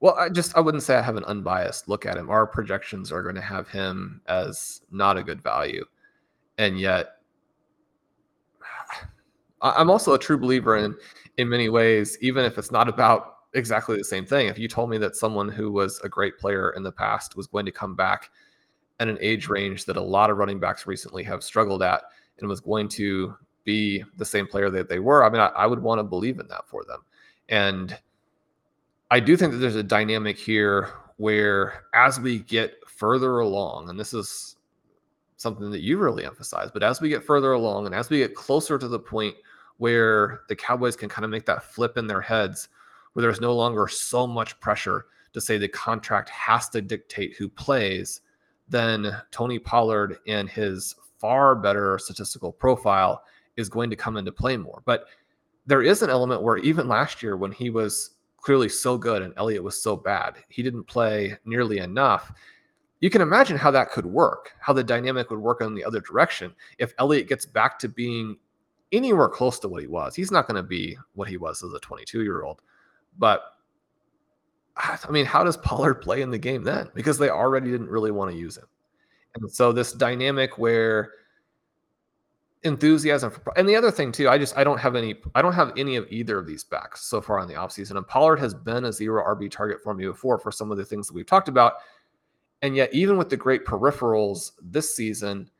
[0.00, 2.30] Well, I just I wouldn't say I have an unbiased look at him.
[2.30, 5.84] Our projections are going to have him as not a good value,
[6.58, 7.16] and yet
[9.62, 10.94] I'm also a true believer in
[11.38, 14.48] in many ways, even if it's not about exactly the same thing.
[14.48, 17.46] If you told me that someone who was a great player in the past was
[17.46, 18.30] going to come back
[19.00, 22.02] at an age range that a lot of running backs recently have struggled at
[22.38, 23.34] and was going to
[23.64, 26.38] be the same player that they were, I mean, I, I would want to believe
[26.38, 27.00] in that for them.
[27.48, 27.98] And
[29.10, 33.98] I do think that there's a dynamic here where as we get further along, and
[33.98, 34.56] this is
[35.36, 38.34] something that you really emphasize, but as we get further along and as we get
[38.34, 39.34] closer to the point
[39.78, 42.68] where the Cowboys can kind of make that flip in their heads,
[43.12, 47.48] where there's no longer so much pressure to say the contract has to dictate who
[47.48, 48.22] plays,
[48.68, 53.22] then Tony Pollard and his far better statistical profile
[53.56, 54.82] is going to come into play more.
[54.84, 55.06] But
[55.66, 59.34] there is an element where even last year, when he was clearly so good and
[59.36, 62.32] Elliott was so bad, he didn't play nearly enough.
[63.00, 66.00] You can imagine how that could work, how the dynamic would work in the other
[66.00, 66.54] direction.
[66.78, 68.36] If Elliott gets back to being
[68.92, 71.72] anywhere close to what he was, he's not going to be what he was as
[71.72, 72.62] a 22 year old.
[73.18, 73.42] But
[74.76, 76.90] I mean, how does Pollard play in the game then?
[76.94, 78.66] Because they already didn't really want to use him.
[79.36, 81.12] And so this dynamic where
[82.62, 85.52] enthusiasm for and the other thing too, I just I don't have any I don't
[85.52, 87.96] have any of either of these backs so far in the offseason.
[87.96, 90.84] And Pollard has been a zero RB target for me before for some of the
[90.84, 91.74] things that we've talked about.
[92.62, 95.50] And yet, even with the great peripherals this season,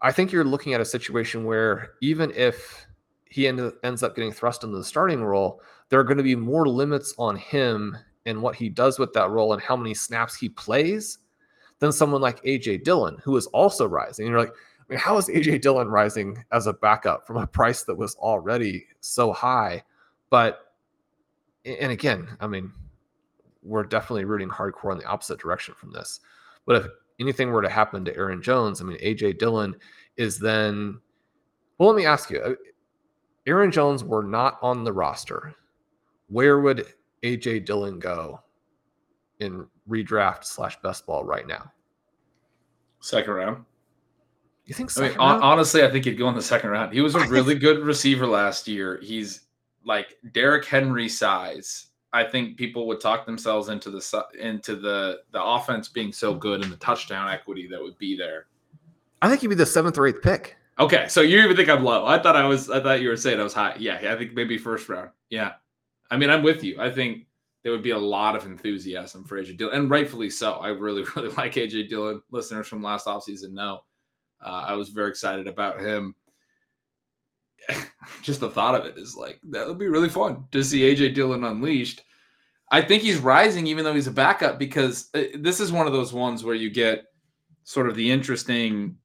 [0.00, 2.86] I think you're looking at a situation where even if
[3.26, 6.34] he end, ends up getting thrust into the starting role, there are going to be
[6.34, 10.34] more limits on him and what he does with that role and how many snaps
[10.34, 11.18] he plays
[11.80, 14.26] than someone like AJ Dillon, who is also rising.
[14.26, 17.46] And you're like, I mean, how is AJ Dillon rising as a backup from a
[17.58, 19.82] price that was already so high?
[20.28, 20.72] But,
[21.64, 22.70] and again, I mean,
[23.62, 26.20] we're definitely rooting hardcore in the opposite direction from this.
[26.66, 26.86] But if
[27.18, 29.74] anything were to happen to Aaron Jones, I mean, AJ Dillon
[30.16, 31.00] is then,
[31.78, 32.54] well, let me ask you uh,
[33.46, 35.54] Aaron Jones were not on the roster,
[36.28, 36.86] where would
[37.22, 38.40] AJ Dillon go
[39.40, 41.72] in redraft slash best ball right now?
[43.00, 43.64] Second round.
[44.66, 46.92] You think I mean, honestly, I think he'd go in the second round.
[46.92, 49.00] He was a really good receiver last year.
[49.02, 49.46] He's
[49.84, 51.86] like Derrick Henry size.
[52.12, 56.62] I think people would talk themselves into the into the the offense being so good
[56.62, 58.46] and the touchdown equity that would be there.
[59.22, 60.56] I think he'd be the seventh or eighth pick.
[60.78, 62.06] Okay, so you even think I'm low?
[62.06, 62.70] I thought I was.
[62.70, 63.76] I thought you were saying I was high.
[63.78, 65.10] Yeah, I think maybe first round.
[65.30, 65.52] Yeah,
[66.10, 66.80] I mean I'm with you.
[66.80, 67.26] I think
[67.62, 70.54] there would be a lot of enthusiasm for AJ Dillon, and rightfully so.
[70.54, 72.22] I really, really like AJ Dillon.
[72.30, 73.80] Listeners from last offseason know
[74.44, 76.14] uh, I was very excited about him.
[78.22, 81.14] Just the thought of it is like that would be really fun to see AJ
[81.14, 82.02] Dillon unleashed.
[82.72, 85.92] I think he's rising, even though he's a backup, because uh, this is one of
[85.92, 87.04] those ones where you get
[87.64, 88.96] sort of the interesting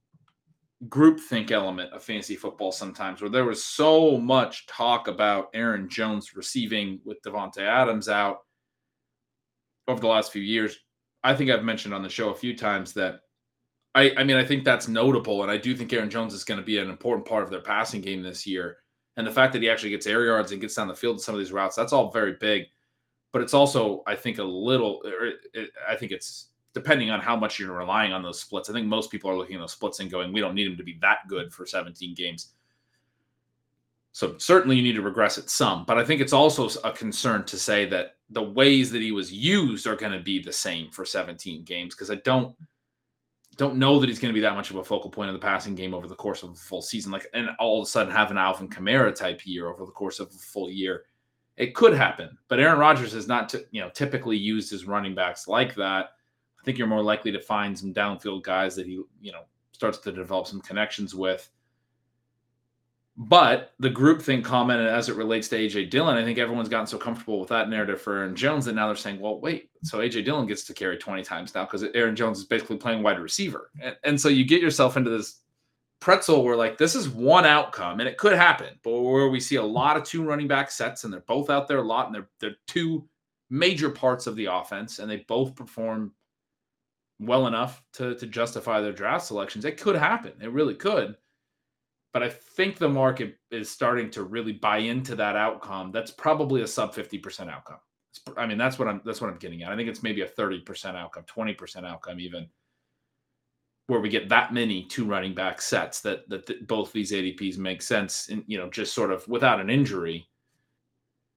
[0.87, 6.35] groupthink element of fantasy football sometimes, where there was so much talk about Aaron Jones
[6.35, 8.44] receiving with Davante Adams out
[9.87, 10.79] over the last few years.
[11.23, 13.21] I think I've mentioned on the show a few times that
[13.95, 16.59] I, I mean, I think that's notable, and I do think Aaron Jones is going
[16.59, 18.77] to be an important part of their passing game this year.
[19.17, 21.19] And the fact that he actually gets air yards and gets down the field in
[21.19, 22.65] some of these routes, that's all very big.
[23.31, 25.01] But it's also, I think, a little.
[25.05, 25.31] Er,
[25.87, 28.69] I think it's depending on how much you're relying on those splits.
[28.69, 30.75] I think most people are looking at those splits and going, we don't need him
[30.75, 32.49] to be that good for 17 games.
[34.11, 37.45] So certainly you need to regress it some, but I think it's also a concern
[37.45, 40.89] to say that the ways that he was used are going to be the same
[40.91, 42.55] for 17 games because I don't
[43.57, 45.39] don't know that he's going to be that much of a focal point of the
[45.39, 47.11] passing game over the course of a full season.
[47.11, 50.19] Like, and all of a sudden have an Alvin Kamara type year over the course
[50.19, 51.05] of a full year.
[51.55, 55.15] It could happen, but Aaron Rodgers is not, t- you know, typically used his running
[55.15, 56.09] backs like that.
[56.59, 59.99] I think you're more likely to find some downfield guys that he, you know, starts
[59.99, 61.49] to develop some connections with.
[63.17, 66.97] But the groupthink comment as it relates to AJ Dillon, I think everyone's gotten so
[66.97, 70.25] comfortable with that narrative for Aaron Jones that now they're saying, well, wait, so AJ
[70.25, 73.71] Dillon gets to carry 20 times now because Aaron Jones is basically playing wide receiver.
[73.81, 75.39] And, and so you get yourself into this
[76.01, 79.55] pretzel where like this is one outcome and it could happen, but where we see
[79.55, 82.15] a lot of two running back sets and they're both out there a lot and
[82.15, 83.07] they're they're two
[83.49, 86.11] major parts of the offense and they both perform
[87.19, 89.63] well enough to to justify their draft selections.
[89.63, 90.33] It could happen.
[90.41, 91.15] It really could.
[92.15, 95.91] But I think the market is starting to really buy into that outcome.
[95.91, 97.79] That's probably a sub 50% outcome.
[98.37, 99.73] I mean, that's what I'm that's what I'm getting at.
[99.73, 102.47] I think it's maybe a 30% outcome, 20% outcome even
[103.87, 107.57] where we get that many two running back sets that that, that both these ADPs
[107.57, 110.25] make sense and you know just sort of without an injury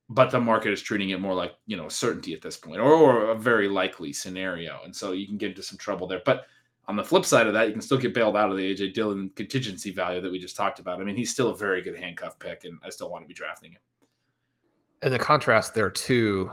[0.09, 2.93] but the market is treating it more like you know certainty at this point or,
[2.93, 6.47] or, a very likely scenario and so you can get into some trouble there but
[6.89, 8.93] on the flip side of that you can still get bailed out of the aj
[8.95, 11.97] dillon contingency value that we just talked about i mean he's still a very good
[11.97, 13.81] handcuff pick and i still want to be drafting him
[15.03, 16.51] and the contrast there too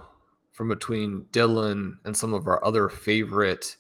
[0.52, 3.78] from between dillon and some of our other favorite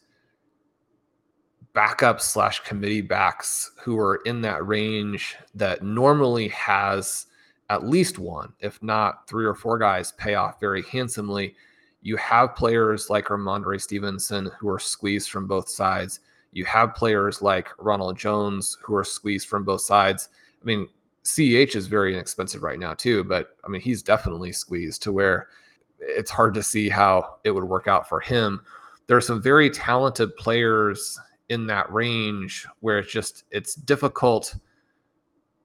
[1.75, 7.27] backup slash committee backs who are in that range that normally has
[7.69, 11.55] at least one, if not three or four guys, pay off very handsomely.
[12.01, 16.21] You have players like Rhamondre Stevenson who are squeezed from both sides.
[16.55, 20.29] You have players like Ronald Jones who are squeezed from both sides.
[20.61, 20.87] I mean,
[21.25, 25.49] CEH is very inexpensive right now too, but I mean he's definitely squeezed to where
[25.99, 28.61] it's hard to see how it would work out for him.
[29.07, 34.55] There are some very talented players in that range where it's just it's difficult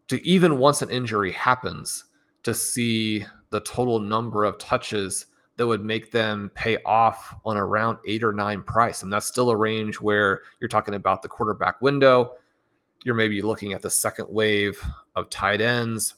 [0.08, 2.06] to even once an injury happens
[2.42, 5.26] to see the total number of touches
[5.60, 9.02] that would make them pay off on around eight or nine price.
[9.02, 12.36] And that's still a range where you're talking about the quarterback window.
[13.04, 14.82] You're maybe looking at the second wave
[15.16, 16.14] of tight ends.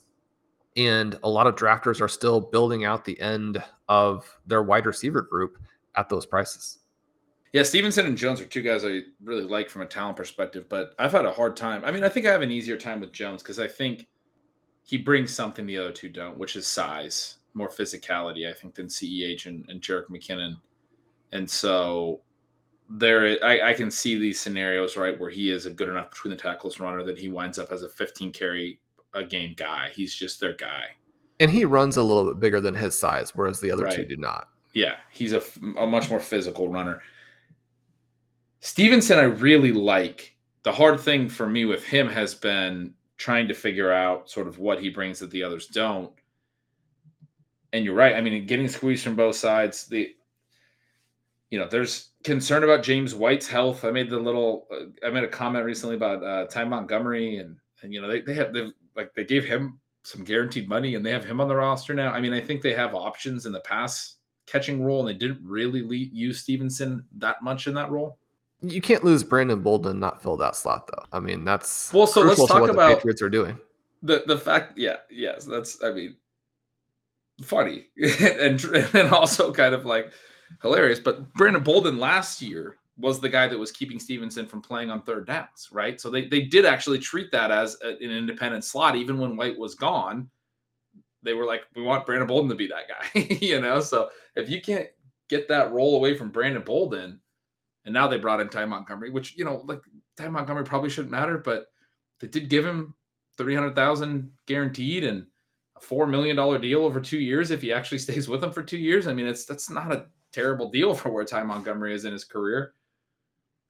[0.77, 5.23] And a lot of drafters are still building out the end of their wide receiver
[5.23, 5.59] group
[5.97, 6.79] at those prices.
[7.53, 10.95] Yeah, Stevenson and Jones are two guys I really like from a talent perspective, but
[11.01, 11.85] I've had a hard time.
[11.85, 14.07] I mean, I think I have an easier time with Jones because I think
[14.85, 18.87] he brings something the other two don't, which is size, more physicality, I think, than
[18.87, 20.57] CEH and, and Jerick McKinnon.
[21.33, 22.21] And so
[22.89, 26.31] there I, I, can see these scenarios right where he is a good enough between
[26.31, 28.81] the tackles runner that he winds up as a 15 carry
[29.15, 29.91] a game guy.
[29.95, 30.85] He's just their guy.
[31.41, 33.97] And he runs a little bit bigger than his size, whereas the other right.
[33.97, 34.49] two do not.
[34.75, 35.43] Yeah, he's a,
[35.79, 37.03] a much more physical runner.
[38.61, 40.37] Stevenson, I really like.
[40.63, 44.59] The hard thing for me with him has been trying to figure out sort of
[44.59, 46.13] what he brings that the others don't.
[47.73, 48.15] And you're right.
[48.15, 49.87] I mean, getting squeezed from both sides.
[49.87, 50.15] The
[51.53, 53.85] you know, there's concern about James White's health.
[53.85, 57.59] I made the little, uh, I made a comment recently about uh, Ty Montgomery, and
[57.83, 61.05] and you know they they have they like they gave him some guaranteed money, and
[61.05, 62.11] they have him on the roster now.
[62.11, 64.17] I mean, I think they have options in the pass
[64.47, 68.19] catching role, and they didn't really use Stevenson that much in that role.
[68.63, 71.05] You can't lose Brandon Bolden not fill that slot though.
[71.13, 72.07] I mean, that's well.
[72.07, 73.59] So let's talk about the Patriots are doing.
[74.03, 75.85] The the fact, yeah, yes, that's.
[75.85, 76.17] I mean,
[77.43, 80.13] funny and and also kind of like
[80.63, 81.01] hilarious.
[81.01, 85.03] But Brandon Bolden last year was the guy that was keeping Stevenson from playing on
[85.03, 86.01] third downs, right?
[86.01, 89.59] So they, they did actually treat that as a, an independent slot, even when White
[89.59, 90.29] was gone.
[91.23, 93.81] They were like, we want Brandon Bolden to be that guy, you know?
[93.81, 94.89] So if you can't
[95.29, 97.21] get that role away from Brandon Bolden,
[97.85, 99.81] and now they brought in Ty Montgomery, which, you know, like
[100.17, 101.67] Ty Montgomery probably shouldn't matter, but
[102.21, 102.95] they did give him
[103.39, 105.27] 300,000 guaranteed and
[105.83, 109.07] $4 million deal over two years if he actually stays with them for two years.
[109.07, 112.25] I mean, it's that's not a terrible deal for where Ty Montgomery is in his
[112.25, 112.75] career.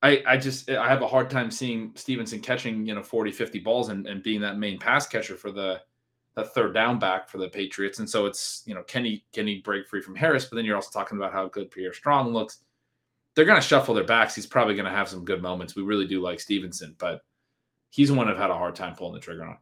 [0.02, 3.60] I, I just I have a hard time seeing Stevenson catching, you know, 40, 50
[3.60, 5.80] balls and, and being that main pass catcher for the
[6.34, 7.98] the third down back for the Patriots.
[7.98, 10.46] And so it's, you know, can he can he break free from Harris?
[10.46, 12.58] But then you're also talking about how good Pierre Strong looks.
[13.34, 14.34] They're gonna shuffle their backs.
[14.34, 15.76] He's probably gonna have some good moments.
[15.76, 17.22] We really do like Stevenson, but
[17.90, 19.58] he's one I've had a hard time pulling the trigger on.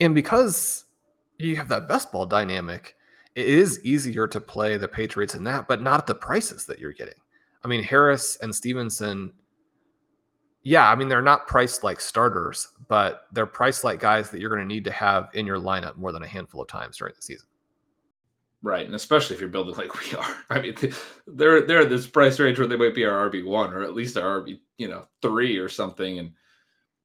[0.00, 0.84] And because
[1.46, 2.96] you have that best ball dynamic,
[3.34, 6.78] it is easier to play the Patriots in that, but not at the prices that
[6.78, 7.14] you're getting.
[7.64, 9.32] I mean, Harris and Stevenson,
[10.62, 14.50] yeah, I mean, they're not priced like starters, but they're priced like guys that you're
[14.50, 17.14] going to need to have in your lineup more than a handful of times during
[17.14, 17.46] the season.
[18.60, 20.36] Right, and especially if you're building like we are.
[20.50, 20.74] I mean,
[21.28, 24.16] they're they're this price range where they might be our RB one or at least
[24.16, 26.32] our RB, you know, three or something, and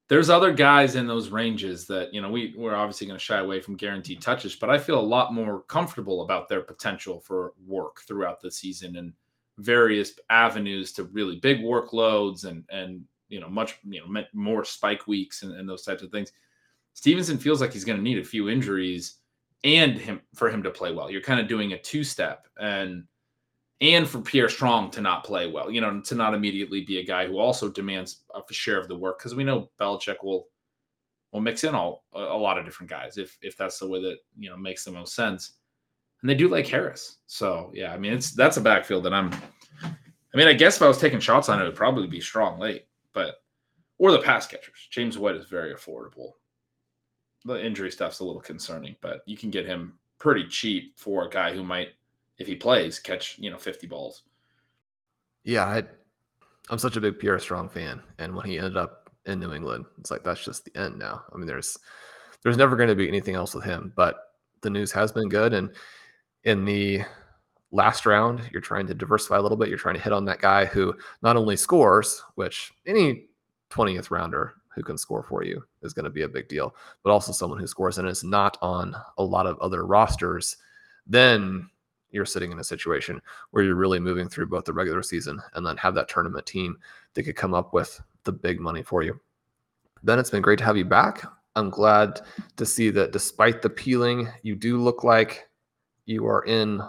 [0.09, 3.39] there's other guys in those ranges that you know we we're obviously going to shy
[3.39, 7.53] away from guaranteed touches, but I feel a lot more comfortable about their potential for
[7.65, 9.13] work throughout the season and
[9.59, 15.07] various avenues to really big workloads and and you know much you know more spike
[15.07, 16.31] weeks and, and those types of things.
[16.93, 19.15] Stevenson feels like he's going to need a few injuries
[19.63, 21.09] and him for him to play well.
[21.09, 23.05] You're kind of doing a two step and
[23.83, 27.05] and for Pierre Strong to not play well, you know, to not immediately be a
[27.05, 30.47] guy who also demands a share of the work because we know Belichick will
[31.33, 34.17] will mix in all a, lot of different guys if if that's the way that
[34.37, 35.57] you know makes the most sense.
[36.21, 39.31] And they do like Harris, so yeah, I mean it's that's a backfield that I'm.
[39.83, 42.21] I mean, I guess if I was taking shots on it, it would probably be
[42.21, 43.35] Strong late, but
[43.99, 44.87] or the pass catchers.
[44.89, 46.31] James White is very affordable.
[47.45, 51.29] The injury stuff's a little concerning, but you can get him pretty cheap for a
[51.29, 51.89] guy who might
[52.37, 54.23] if he plays, catch you know 50 balls.
[55.43, 55.83] Yeah, I,
[56.69, 59.85] I'm such a big Pierre Strong fan, and when he ended up in New England,
[59.99, 61.23] it's like that's just the end now.
[61.33, 61.77] I mean, there's
[62.43, 64.17] there's never going to be anything else with him, but
[64.61, 65.71] the news has been good, and
[66.43, 67.03] in the
[67.71, 69.67] last round, you're trying to diversify a little bit.
[69.67, 73.25] You're trying to hit on that guy who not only scores, which any
[73.71, 77.11] 20th rounder who can score for you is going to be a big deal, but
[77.11, 80.57] also someone who scores and is not on a lot of other rosters.
[81.05, 81.69] Then
[82.13, 85.65] you're sitting in a situation where you're really moving through both the regular season and
[85.65, 86.77] then have that tournament team
[87.13, 89.19] that could come up with the big money for you.
[90.03, 91.25] Ben, it's been great to have you back.
[91.55, 92.21] I'm glad
[92.57, 95.47] to see that despite the peeling, you do look like
[96.05, 96.81] you are in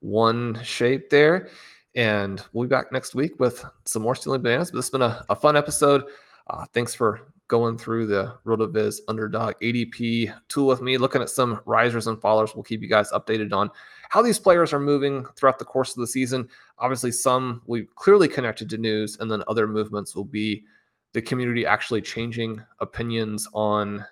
[0.00, 1.48] one shape there.
[1.94, 4.70] And we'll be back next week with some more stealing bananas.
[4.70, 6.04] But this has been a, a fun episode.
[6.48, 11.60] Uh, thanks for going through the RotoViz underdog ADP tool with me, looking at some
[11.64, 12.54] risers and fallers.
[12.54, 13.70] We'll keep you guys updated on
[14.08, 16.48] how these players are moving throughout the course of the season.
[16.78, 20.64] Obviously, some we clearly connected to news, and then other movements will be
[21.12, 24.04] the community actually changing opinions on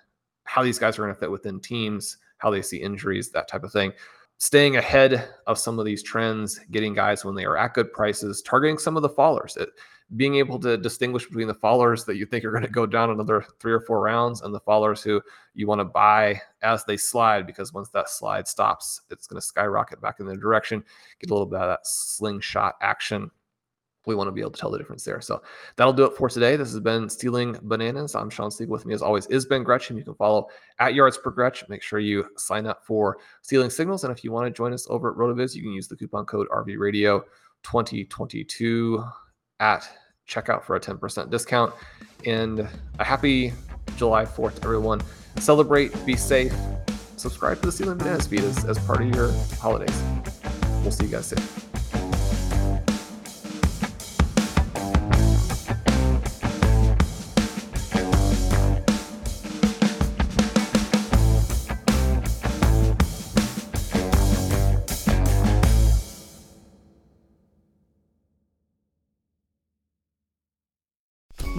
[0.45, 3.63] how these guys are going to fit within teams, how they see injuries, that type
[3.63, 3.91] of thing.
[4.37, 8.41] Staying ahead of some of these trends, getting guys when they are at good prices,
[8.41, 9.55] targeting some of the fallers.
[9.55, 9.69] It,
[10.15, 13.09] being able to distinguish between the followers that you think are going to go down
[13.09, 15.19] another three or four rounds and the followers who
[15.55, 19.45] you want to buy as they slide because once that slide stops, it's going to
[19.45, 20.83] skyrocket back in the direction,
[21.19, 23.31] get a little bit of that slingshot action.
[24.05, 25.19] We want to be able to tell the difference there.
[25.19, 25.41] So
[25.75, 26.55] that'll do it for today.
[26.55, 28.13] This has been Stealing Bananas.
[28.13, 28.67] I'm Shawn Siegele.
[28.67, 29.89] With me, as always, is Ben Gretch.
[29.89, 30.47] You can follow
[30.77, 31.67] at Yards Per Gretch.
[31.69, 34.03] Make sure you sign up for Stealing Signals.
[34.03, 36.25] And if you want to join us over at RotoViz, you can use the coupon
[36.25, 37.21] code RV Radio
[37.63, 39.03] 2022
[39.59, 39.89] at
[40.27, 41.73] checkout for a 10% discount.
[42.25, 42.67] And
[42.99, 43.53] a happy
[43.97, 45.01] July 4th, everyone.
[45.37, 46.53] Celebrate, be safe,
[47.17, 50.01] subscribe to the Stealing Bananas feed as, as part of your holidays.
[50.81, 51.54] We'll see you guys soon.